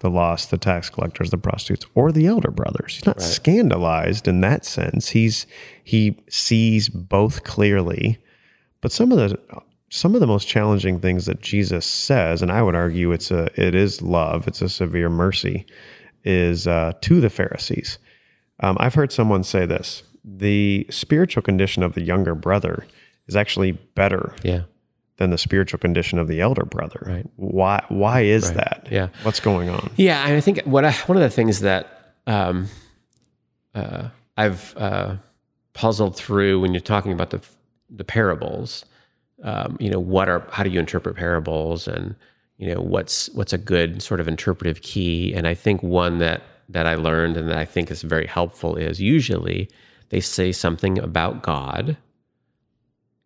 [0.03, 2.95] the lost, the tax collectors, the prostitutes, or the elder brothers.
[2.95, 5.09] He's not scandalized in that sense.
[5.09, 5.47] He's
[5.83, 8.19] he sees both clearly,
[8.81, 9.41] but some of the
[9.89, 13.49] some of the most challenging things that Jesus says, and I would argue it's a
[13.55, 15.65] it is love, it's a severe mercy,
[16.25, 17.97] is uh, to the Pharisees.
[18.59, 22.85] Um, I've heard someone say this: the spiritual condition of the younger brother
[23.27, 24.63] is actually better Yeah.
[25.17, 27.03] Than the spiritual condition of the elder brother.
[27.05, 27.25] Right.
[27.35, 27.83] Why?
[27.89, 28.87] Why is that?
[28.89, 29.09] Yeah.
[29.23, 29.91] What's going on?
[29.95, 32.67] Yeah, I think what I, one of the things that um,
[33.75, 35.17] uh, I've uh,
[35.73, 37.41] puzzled through when you're talking about the
[37.89, 38.85] the parables,
[39.43, 42.15] um, you know, what are how do you interpret parables, and
[42.57, 45.33] you know, what's what's a good sort of interpretive key?
[45.33, 48.75] And I think one that that I learned and that I think is very helpful
[48.75, 49.69] is usually
[50.09, 51.97] they say something about God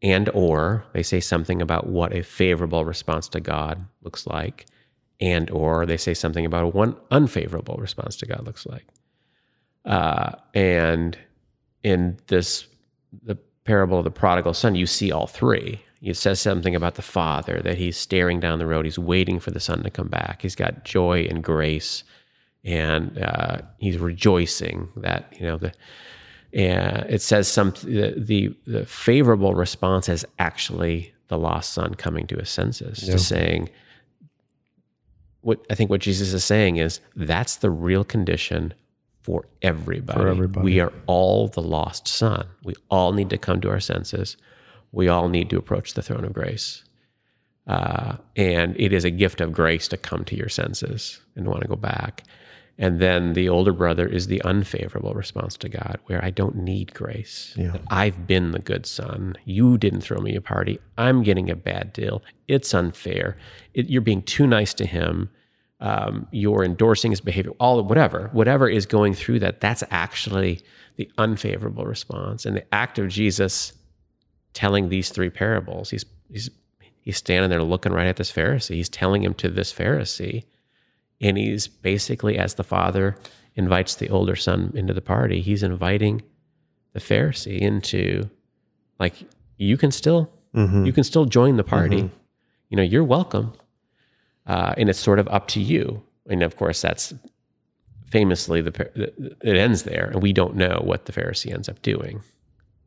[0.02, 4.66] and or they say something about what a favorable response to God looks like
[5.20, 8.86] and or they say something about one unfavorable response to God looks like.
[9.86, 11.18] Uh, and
[11.84, 12.68] in this
[13.24, 15.82] the parable of the prodigal son, you see all three.
[16.02, 19.52] It says something about the father that he's staring down the road, he's waiting for
[19.52, 20.42] the son to come back.
[20.44, 22.04] He's got joy and grace,
[22.64, 25.74] and uh, he's rejoicing that you know the.
[26.54, 32.26] And it says some the, the the favorable response is actually the lost son coming
[32.28, 33.14] to his senses, Yeah.
[33.14, 33.70] to saying,
[35.42, 38.74] what I think what Jesus is saying is that's the real condition
[39.22, 40.20] for everybody.
[40.20, 40.64] For everybody.
[40.64, 42.48] We are all the lost son.
[42.64, 44.38] We all need to come to our senses.
[44.94, 46.84] We all need to approach the throne of grace.
[47.68, 51.62] Uh, and it is a gift of grace to come to your senses and want
[51.62, 52.24] to go back.
[52.80, 56.94] And then the older brother is the unfavorable response to God, where I don't need
[56.94, 57.56] grace.
[57.58, 57.78] Yeah.
[57.90, 59.36] I've been the good son.
[59.46, 60.80] You didn't throw me a party.
[60.98, 62.22] I'm getting a bad deal.
[62.48, 63.38] It's unfair.
[63.74, 65.30] It, you're being too nice to him.
[65.80, 67.52] Um, you're endorsing his behavior.
[67.60, 69.60] All whatever, whatever is going through that.
[69.60, 70.62] That's actually
[70.98, 72.46] the unfavorable response.
[72.46, 73.74] And the act of Jesus
[74.54, 76.50] telling these three parables, he's he's
[77.02, 78.76] he's standing there looking right at this Pharisee.
[78.76, 80.46] He's telling him to this Pharisee
[81.22, 83.16] and he's basically, as the father
[83.56, 86.22] invites the older son into the party, he's inviting
[86.94, 88.30] the Pharisee into,
[89.00, 89.16] like,
[89.58, 90.30] you can still
[90.86, 92.10] you can still join the party.
[92.70, 93.54] You know, you're welcome,
[94.48, 96.02] uh, and it's sort of up to you.
[96.30, 97.14] And of course, that's
[98.10, 98.72] famously the
[99.42, 102.22] it ends there, and we don't know what the Pharisee ends up doing.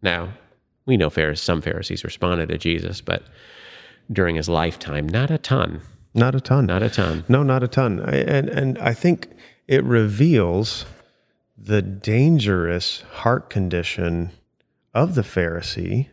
[0.03, 0.31] Now,
[0.87, 3.25] we know Pharisees, some Pharisees responded to Jesus, but
[4.11, 5.81] during his lifetime, not a ton,
[6.15, 6.67] Not a ton.
[6.67, 7.25] not a ton.
[7.29, 8.01] No, not a ton.
[8.01, 9.29] I, and and I think
[9.69, 10.85] it reveals
[11.57, 14.31] the dangerous heart condition
[14.93, 16.09] of the Pharisee,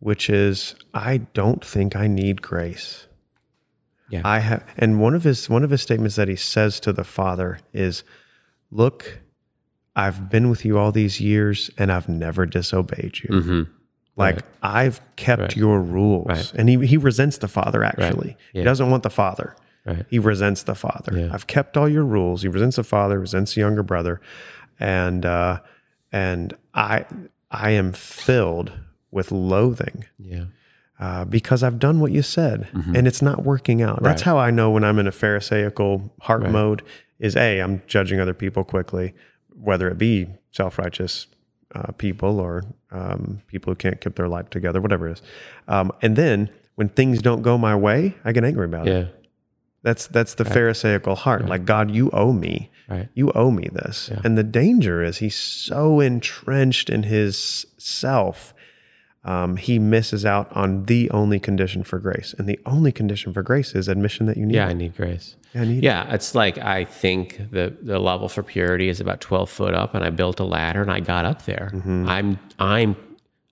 [0.00, 3.06] which is I don't think I need grace.
[4.10, 4.22] Yeah.
[4.24, 7.04] I have and one of his one of his statements that he says to the
[7.04, 8.04] Father is,
[8.70, 9.20] "Look,
[9.96, 13.40] I've been with you all these years and I've never disobeyed you.
[13.40, 13.62] hmm
[14.16, 16.52] Like I've kept your rules." Right.
[16.54, 18.36] And he he resents the Father actually.
[18.52, 18.64] He Yeah.
[18.64, 19.54] doesn't want the Father.
[19.84, 20.06] Right.
[20.10, 21.18] He resents the father.
[21.18, 21.30] Yeah.
[21.32, 22.42] I've kept all your rules.
[22.42, 24.20] He resents the father, resents the younger brother,
[24.78, 25.58] and uh,
[26.12, 27.04] and I
[27.50, 28.70] I am filled
[29.10, 30.44] with loathing Yeah.
[31.00, 34.02] uh, because I've done what you said, and it's not working out.
[34.04, 34.30] That's Mm-hmm.
[34.30, 34.34] Right.
[34.36, 36.52] how I know when I'm in a Pharisaical heart Right.
[36.52, 36.82] mode.
[37.18, 39.14] Is a I'm judging other people quickly,
[39.54, 41.26] whether it be self righteous
[41.74, 45.22] uh, people or um, people who can't keep their life together, whatever it is.
[45.68, 48.92] Um, and then when things don't go my way, I get angry about it.
[48.92, 49.08] Yeah.
[49.82, 51.46] That's that's the Pharisaical heart.
[51.46, 52.70] Like God, you owe me.
[52.88, 53.08] Right.
[53.14, 54.10] You owe me this.
[54.22, 58.54] And the danger is he's so entrenched in his self,
[59.24, 62.34] um, he misses out on the only condition for grace.
[62.38, 64.56] And the only condition for grace is admission that you need.
[64.56, 64.70] Yeah, it.
[64.70, 65.36] I need grace.
[65.54, 65.84] I need it.
[65.84, 69.94] Yeah, it's like I think the the level for purity is about twelve foot up,
[69.94, 71.70] and I built a ladder and I got up there.
[71.72, 72.08] Mm-hmm.
[72.08, 72.96] I'm I'm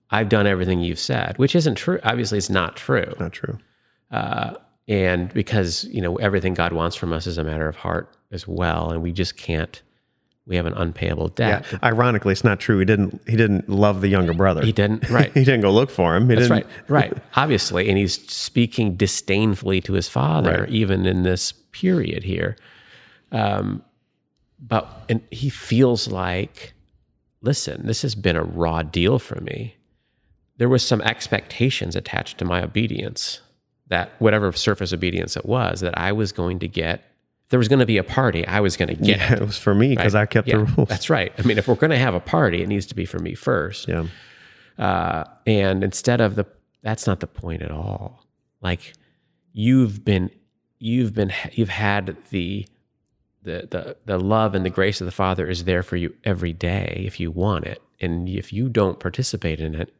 [0.09, 1.99] I've done everything you've said, which isn't true.
[2.03, 3.13] Obviously, it's not true.
[3.19, 3.57] Not true.
[4.11, 4.55] Uh,
[4.89, 8.45] and because you know everything God wants from us is a matter of heart as
[8.45, 9.81] well, and we just can't.
[10.51, 11.61] We have an unpayable Yeah.
[11.61, 11.79] debt.
[11.81, 12.77] Ironically, it's not true.
[12.77, 13.21] He didn't.
[13.25, 14.61] He didn't love the younger brother.
[14.65, 15.09] He didn't.
[15.09, 15.31] Right.
[15.33, 16.27] he didn't go look for him.
[16.29, 16.65] He That's didn't.
[16.89, 17.11] right.
[17.13, 17.17] Right.
[17.37, 17.87] Obviously.
[17.87, 20.69] And he's speaking disdainfully to his father, Right.
[20.69, 22.57] even in this period here.
[23.31, 23.81] Um,
[24.59, 26.73] but and he feels like,
[27.41, 29.75] listen, this has been a raw deal for me.
[30.57, 33.39] There was some expectations attached to my obedience
[33.87, 37.05] that whatever surface obedience it was, that I was going to get.
[37.51, 39.57] There was going to be a party, I was going to get Yeah, it was
[39.57, 40.87] for me because I kept yeah, the rules.
[40.87, 41.33] That's right.
[41.37, 43.35] I mean, if we're going to have a party, it needs to be for me
[43.35, 43.89] first.
[43.89, 44.07] Yeah.
[44.79, 46.45] Uh, and instead of the,
[46.81, 48.25] that's not the point at all.
[48.61, 48.93] Like
[49.51, 50.31] you've been,
[50.79, 52.65] you've been, you've had the,
[53.43, 56.53] the, the, the love and the grace of the Father is there for you every
[56.53, 57.81] day if you want it.
[57.99, 59.93] And if you don't participate in it,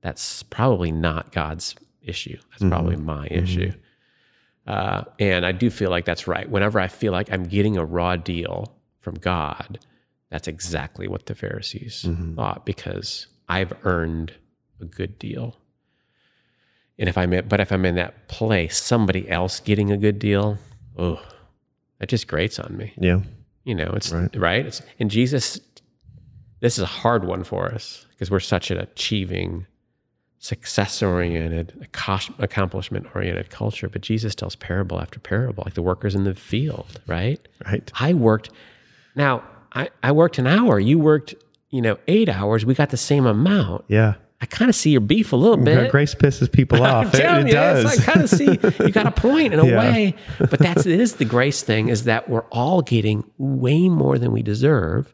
[0.00, 2.38] that's probably not God's issue.
[2.50, 3.72] That's probably my issue.
[4.66, 6.48] Uh, and I do feel like that's right.
[6.48, 9.78] Whenever I feel like I'm getting a raw deal from God,
[10.30, 14.32] that's exactly what the Pharisees thought because I've earned
[14.80, 15.56] a good deal.
[16.98, 20.18] And if I'm in, but if I'm in that place, somebody else getting a good
[20.18, 20.58] deal,
[20.98, 21.22] oh,
[21.98, 22.92] that just grates on me.
[22.98, 23.20] Yeah.
[23.64, 24.66] You know, it's right.
[24.66, 25.60] It's and Jesus.
[26.60, 29.66] This is a hard one for us because we're such an achieving,
[30.38, 31.88] success-oriented,
[32.38, 33.88] accomplishment-oriented culture.
[33.88, 37.40] But Jesus tells parable after parable, like the workers in the field, right?
[37.64, 37.90] Right.
[37.98, 38.50] I worked.
[39.14, 40.78] Now I, I worked an hour.
[40.78, 41.34] You worked,
[41.70, 42.64] you know, eight hours.
[42.64, 43.84] We got the same amount.
[43.88, 44.14] Yeah.
[44.38, 45.90] I kind of see your beef a little bit.
[45.90, 47.06] Grace pisses people off.
[47.06, 47.84] I'm It, telling it you, does.
[47.84, 49.78] it's- I kind of see you got a point in a Yeah.
[49.78, 54.18] way, but that's it is the grace thing is that we're all getting way more
[54.18, 55.10] than we deserve,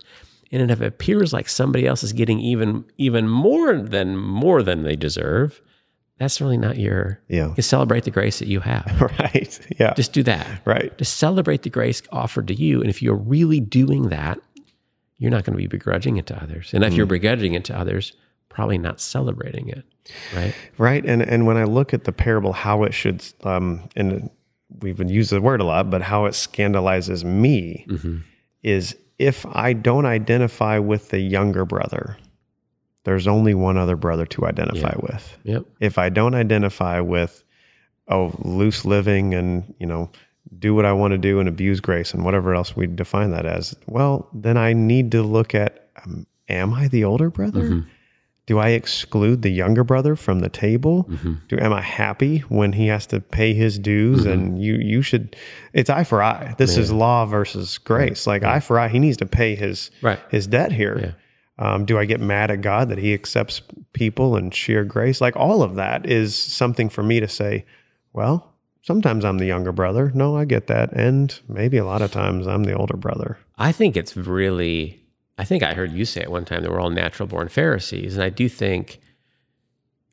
[0.53, 4.83] and if it appears like somebody else is getting even even more than more than
[4.83, 5.61] they deserve,
[6.19, 7.21] that's really not your.
[7.29, 7.55] Yeah.
[7.57, 8.87] You celebrate the grace that you have.
[9.19, 9.59] right.
[9.81, 9.95] Yeah.
[9.95, 10.47] Just do that.
[10.65, 10.97] right.
[10.99, 14.38] Just celebrate the grace offered to you, and if you're really doing that,
[15.19, 16.97] you're not going to be begrudging it to others, and if Mm.
[16.97, 18.12] you're begrudging it to others,
[18.49, 19.85] probably not celebrating it,
[20.35, 20.55] right?
[20.79, 21.05] Right.
[21.07, 24.29] And and when I look at the parable, how it should, um, and
[24.81, 27.87] we've been used the word a lot, but how it scandalizes me
[28.62, 32.16] is if I don't identify with the younger brother,
[33.05, 35.39] there's only one other brother to identify with.
[35.45, 35.64] Yep.
[35.79, 37.45] If I don't identify with,
[38.09, 40.11] oh, loose living and, you know,
[40.59, 43.47] do what I want to do and abuse grace and whatever else we define that
[43.47, 47.85] as, well, then I need to look at, um, am I the older brother?
[48.53, 51.09] Do I exclude the younger brother from the table?
[51.48, 54.26] Do am I happy when he has to pay his dues?
[54.26, 55.34] And you you should.
[55.72, 56.55] It's eye for eye.
[56.59, 58.26] This is law versus grace.
[58.26, 60.18] Like eye for eye, he needs to pay his Right.
[60.30, 61.16] his debt here.
[61.59, 63.62] Um, do I get mad at God that He accepts
[63.94, 65.22] people and sheer grace?
[65.22, 67.64] Like all of that is something for me to say.
[68.12, 70.12] Well, sometimes I'm the younger brother.
[70.14, 73.38] No, I get that, and maybe a lot of times I'm the older brother.
[73.57, 75.01] I think it's really,
[75.39, 78.14] I think I heard you say at one time that we're all natural born Pharisees.
[78.14, 79.01] And I do think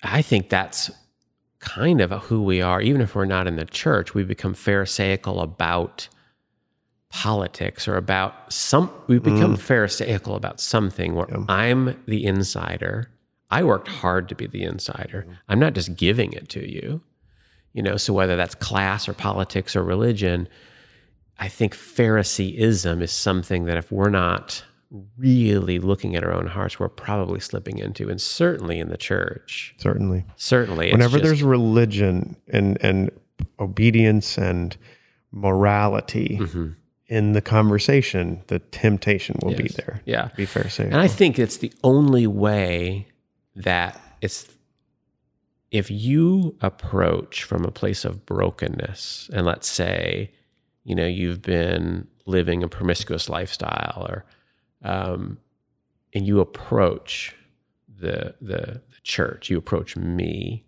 [0.02, 0.90] I think that's
[1.60, 2.82] kind of who we are.
[2.82, 6.08] Even if we're not in the church, we become Pharisaical about
[7.10, 9.24] politics or about some, we mm.
[9.24, 13.10] become Pharisaical about something where I'm the insider.
[13.52, 15.26] I worked hard to be the insider.
[15.28, 15.38] Mm.
[15.50, 17.02] I'm not just giving it to you.
[17.74, 20.48] You know, so whether that's class or politics or religion,
[21.38, 24.64] I think Phariseeism is something that if we're not
[25.18, 29.76] really looking at our own hearts, we're probably slipping into, and certainly in the church.
[29.78, 30.26] Certainly.
[30.36, 33.12] Certainly, Whenever just- there's religion and and
[33.60, 34.76] obedience and
[35.32, 36.70] morality mm-hmm.
[37.08, 40.02] in the conversation, the temptation will be there.
[40.06, 40.86] yeah, Be fair say.
[40.86, 43.08] And I think it's the only way
[43.56, 44.48] that it's
[45.72, 50.32] if you approach from a place of brokenness, and let's say,
[50.84, 54.26] you know, you've been living a promiscuous lifestyle, or
[54.84, 55.38] um,
[56.14, 57.36] and you approach
[58.00, 60.66] the, the the church, you approach me.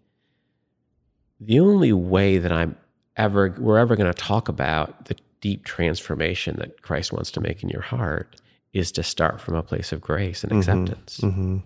[1.40, 2.76] The only way that I'm
[3.18, 7.64] ever we're ever going to talk about the deep transformation that Christ wants to make
[7.64, 8.40] in your heart
[8.74, 11.18] is to start from a place of grace and acceptance.
[11.18, 11.58] hmm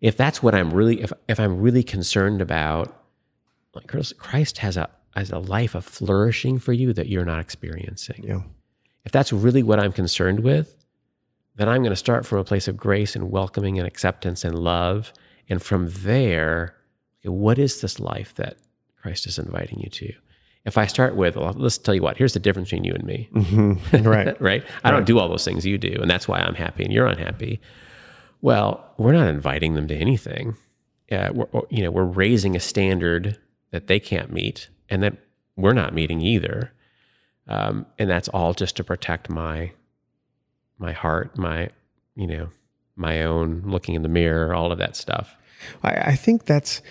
[0.00, 3.04] If that's what I'm really, if if I'm really concerned about,
[3.74, 3.86] like
[4.18, 8.24] Christ has a has a life of flourishing for you that you're not experiencing.
[8.26, 8.42] Yeah.
[9.04, 10.81] If that's really what I'm concerned with,
[11.62, 14.58] then I'm going to start from a place of grace and welcoming and acceptance and
[14.58, 15.12] love,
[15.48, 16.74] and from there,
[17.22, 18.56] what is this life that
[19.00, 20.12] Christ is inviting you to?
[20.64, 23.04] If I start with, well, let's tell you what, here's the difference between you and
[23.04, 24.40] me hmm Right.
[24.40, 24.64] right?
[24.82, 27.06] I don't do all those things you do, and that's why I'm happy and you're
[27.06, 27.60] unhappy.
[28.40, 30.56] Well, we're not inviting them to anything.
[31.12, 33.38] Uh, we're, you know, we're raising a standard
[33.70, 35.16] that they can't meet, and that
[35.54, 36.72] we're not meeting either.
[37.46, 39.70] Um, and that's all just to protect my
[40.82, 41.70] my heart, my
[42.14, 42.48] you know,
[42.96, 45.34] my own looking in the mirror, all of that stuff.
[45.82, 46.82] I, I think that's.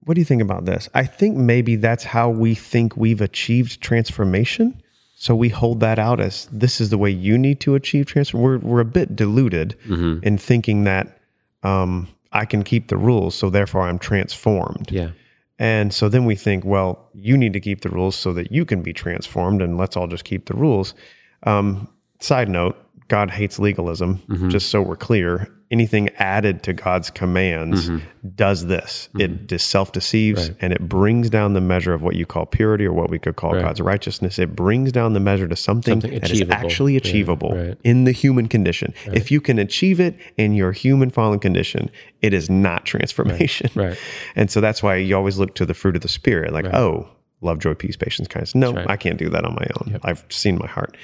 [0.00, 0.88] What do you think about this?
[0.94, 4.80] I think maybe that's how we think we've achieved transformation.
[5.16, 8.40] So we hold that out as this is the way you need to achieve transformation.
[8.44, 9.74] We're we're a bit deluded
[10.22, 11.18] in thinking that
[11.64, 14.92] um, I can keep the rules, so therefore I'm transformed.
[14.92, 15.10] Yeah,
[15.58, 18.64] And so then we think, well, you need to keep the rules so that you
[18.64, 20.94] can be transformed, and let's all just keep the rules.
[21.42, 21.88] Um,
[22.20, 22.76] side note:
[23.08, 24.18] God hates legalism.
[24.28, 24.48] Mm-hmm.
[24.48, 28.28] Just so we're clear, anything added to God's commands mm-hmm.
[28.34, 29.08] does this.
[29.08, 29.20] Mm-hmm.
[29.20, 32.84] It dis- self deceives and it brings down the measure of what you call purity
[32.84, 34.38] or what we could call God's righteousness.
[34.38, 36.54] It brings down the measure to something, Something that is achievable.
[36.54, 37.78] actually Yeah, achievable right.
[37.84, 38.92] in the human condition.
[39.06, 41.90] If you can achieve it in your human fallen condition,
[42.22, 43.70] it is not transformation.
[43.74, 43.98] right.
[44.34, 47.08] And so that's why you always look to the fruit of the spirit, like, oh,
[47.40, 48.54] love, joy, peace, patience, kindness.
[48.54, 50.00] No, I can't do that on my own.
[50.02, 50.96] I've seen my heart.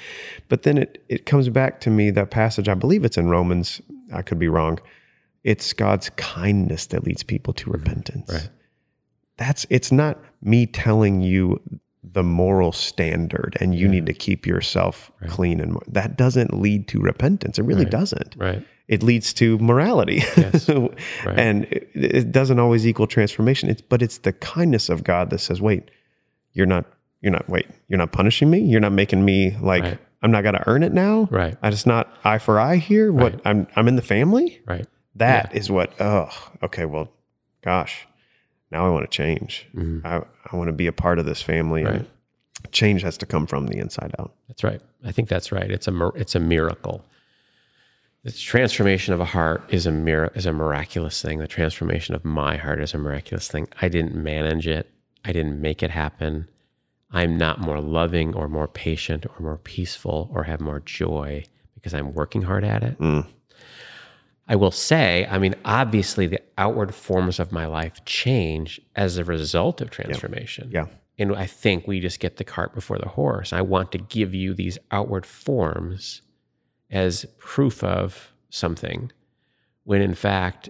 [0.49, 3.81] But then it it comes back to me that passage, I believe it's in Romans,
[4.13, 4.79] I could be wrong.
[5.43, 7.73] It's God's kindness that leads people to mm-hmm.
[7.73, 8.31] repentance.
[8.31, 8.49] Right.
[9.37, 11.59] That's it's not me telling you
[12.03, 16.99] the moral standard and you need to keep yourself clean and that doesn't lead to
[16.99, 17.57] repentance.
[17.57, 18.63] It really doesn't right.
[18.87, 20.21] it leads to morality
[21.25, 25.39] and it, it doesn't always equal transformation it's but it's the kindness of god that
[25.39, 25.89] says wait
[26.53, 26.85] you're not
[27.21, 29.99] you're not wait you're not punishing me you're not making me like Right.
[30.21, 31.57] i'm not going to earn it now Right.
[31.61, 34.87] i just not eye for eye here what i'm i'm in the family Right.
[35.15, 36.29] That is what oh
[36.63, 37.09] okay well
[37.61, 38.07] gosh
[38.71, 40.05] now i want to change mm-hmm.
[40.05, 42.07] i i want to be a part of this family and
[42.71, 44.81] change has to come from the inside out That's right.
[45.05, 45.69] I think that's right.
[45.69, 47.03] It's a it's a miracle.
[48.23, 51.39] The transformation of a heart is a mir- is a miraculous thing.
[51.39, 53.67] The transformation of my heart is a miraculous thing.
[53.81, 54.89] I didn't manage it.
[55.25, 56.49] I didn't make it happen.
[57.11, 61.43] I'm not more loving or more patient or more peaceful or have more joy
[61.75, 62.99] because I'm working hard at it.
[62.99, 63.27] Mm.
[64.47, 69.23] I will say, I mean, obviously, the outward forms of my life change as a
[69.23, 70.69] result of transformation.
[70.71, 73.53] yeah And I think we just get the cart before the horse.
[73.53, 76.21] I want to give you these outward forms
[76.91, 79.11] as proof of something,
[79.83, 80.69] when in fact,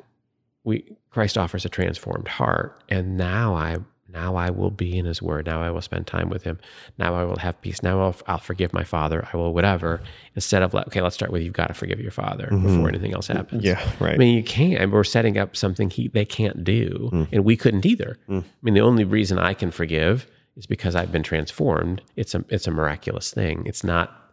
[0.63, 3.77] we Christ offers a transformed heart, and now I
[4.13, 5.45] now I will be in His Word.
[5.45, 6.59] Now I will spend time with Him.
[6.97, 7.83] Now I will have peace.
[7.83, 9.27] Now I'll, I'll forgive my father.
[9.33, 10.01] I will whatever.
[10.35, 12.67] Instead of like, okay, let's start with you've got to forgive your father mm-hmm.
[12.67, 13.63] before anything else happens.
[13.63, 14.91] yeah right I mean, you can't.
[14.91, 17.27] We're setting up something he they can't do, mm.
[17.31, 18.17] and we couldn't either.
[18.29, 18.43] Mm.
[18.43, 22.01] I mean, the only reason I can forgive is because I've been transformed.
[22.15, 23.63] It's a it's a miraculous thing.
[23.65, 24.23] It's not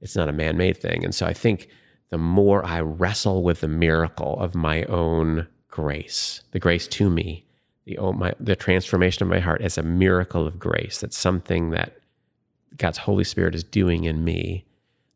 [0.00, 1.04] it's not a man made thing.
[1.04, 1.68] And so I think
[2.10, 7.46] the more I wrestle with the miracle of my own grace, the grace to me,
[7.90, 11.00] the oh, my the transformation of my heart as a miracle of grace.
[11.00, 11.98] That's something that
[12.76, 14.64] God's Holy Spirit is doing in me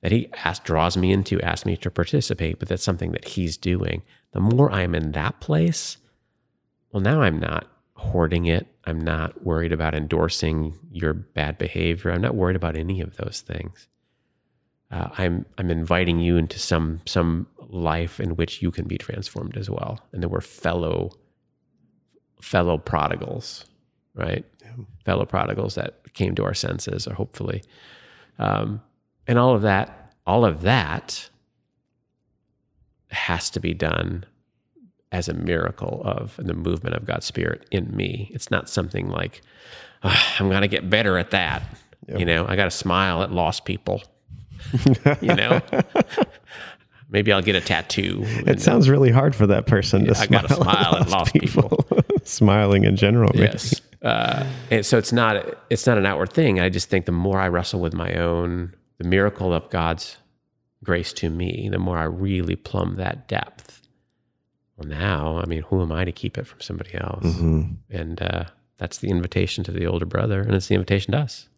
[0.02, 3.56] that he asks, draws me into, asks me to participate, but that's something that he's
[3.56, 4.02] doing.
[4.32, 5.96] The more I'm in that place,
[6.92, 8.66] well, now I'm not hoarding it.
[8.84, 12.10] I'm not worried about endorsing your bad behavior.
[12.10, 13.88] I'm not worried about any of those things.
[14.90, 19.56] Uh, I'm I'm inviting you into some some life in which you can be transformed
[19.56, 21.12] as well, and that we're fellow
[22.44, 23.64] fellow prodigals,
[24.14, 24.44] right?
[24.62, 24.84] Yeah.
[25.04, 27.62] Fellow prodigals that came to our senses, or hopefully,
[28.38, 28.80] um,
[29.26, 31.28] and all of that, all of that
[33.08, 34.24] has to be done
[35.10, 38.30] as a miracle of the movement of God's Spirit in me.
[38.34, 39.40] It's not something like
[40.02, 41.62] oh, I'm going to get better at that.
[42.08, 42.18] Yep.
[42.18, 44.02] You know, I got to smile at lost people.
[45.20, 45.60] you know,
[47.14, 48.22] maybe I'll get a tattoo.
[48.46, 50.26] It sounds really hard for that person to I smile.
[50.28, 51.68] I got to smile at lost people.
[51.68, 52.02] people.
[52.24, 53.30] Smiling in general.
[53.34, 53.80] Yes.
[54.02, 55.36] Uh, and so it's not
[55.70, 56.60] it's not an outward thing.
[56.60, 60.16] I just think the more I wrestle with my own the miracle of God's
[60.82, 63.80] grace to me, the more I really plumb that depth.
[64.76, 67.24] Well, now, I mean, who am I to keep it from somebody else?
[67.24, 67.74] Mm-hmm.
[67.90, 68.44] And uh,
[68.78, 71.48] that's the invitation to the older brother, and it's the invitation to us.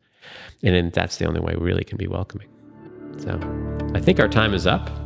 [0.62, 2.48] And then that's the only way we really can be welcoming.
[3.18, 3.40] So
[3.94, 5.05] I think our time is up.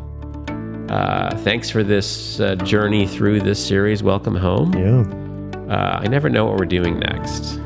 [0.91, 4.03] Uh, thanks for this uh, journey through this series.
[4.03, 4.73] Welcome home.
[4.75, 5.73] Yeah.
[5.73, 7.61] Uh, I never know what we're doing next.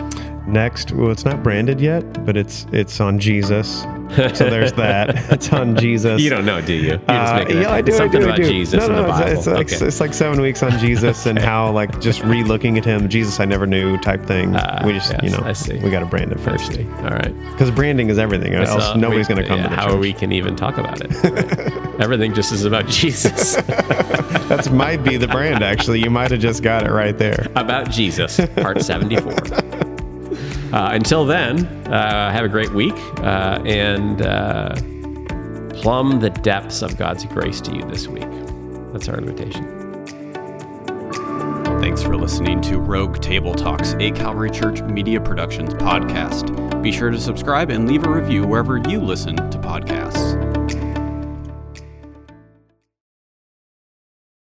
[0.46, 5.14] Next, well, it's not branded yet, but it's it's on Jesus so there's that.
[5.34, 6.20] It's on Jesus.
[6.20, 6.92] You don't know, do you?
[7.08, 7.92] Uh, yeah, I do.
[7.92, 8.48] Something I do, about I do.
[8.48, 9.60] Jesus no, no, it's, it's, okay.
[9.62, 13.40] it's, it's, like seven weeks on Jesus and how like just re-looking at him, Jesus
[13.40, 14.54] I never knew type thing.
[14.54, 15.78] Uh, we just yes, you know I see.
[15.78, 16.78] we got to brand it first.
[16.78, 17.34] All right.
[17.52, 18.54] Because branding is everything.
[18.54, 20.00] Else uh, nobody's going to come yeah, to the How church.
[20.00, 21.12] we can even talk about it?
[21.24, 21.84] Right?
[22.00, 23.56] everything just is about Jesus.
[23.56, 25.64] that might be the brand.
[25.64, 27.48] Actually, you might have just got it right there.
[27.56, 29.32] About Jesus, part seventy-four.
[29.52, 29.93] Uh,
[30.92, 34.74] until then, uh, have a great week uh, and uh,
[35.80, 38.28] plumb the depths of God's grace to you this week.
[38.92, 39.82] That's our invitation.
[41.80, 46.82] Thanks for listening to Rogue Table Talks, a Calvary Church Media Productions podcast.
[46.82, 50.23] Be sure to subscribe and leave a review wherever you listen to podcasts.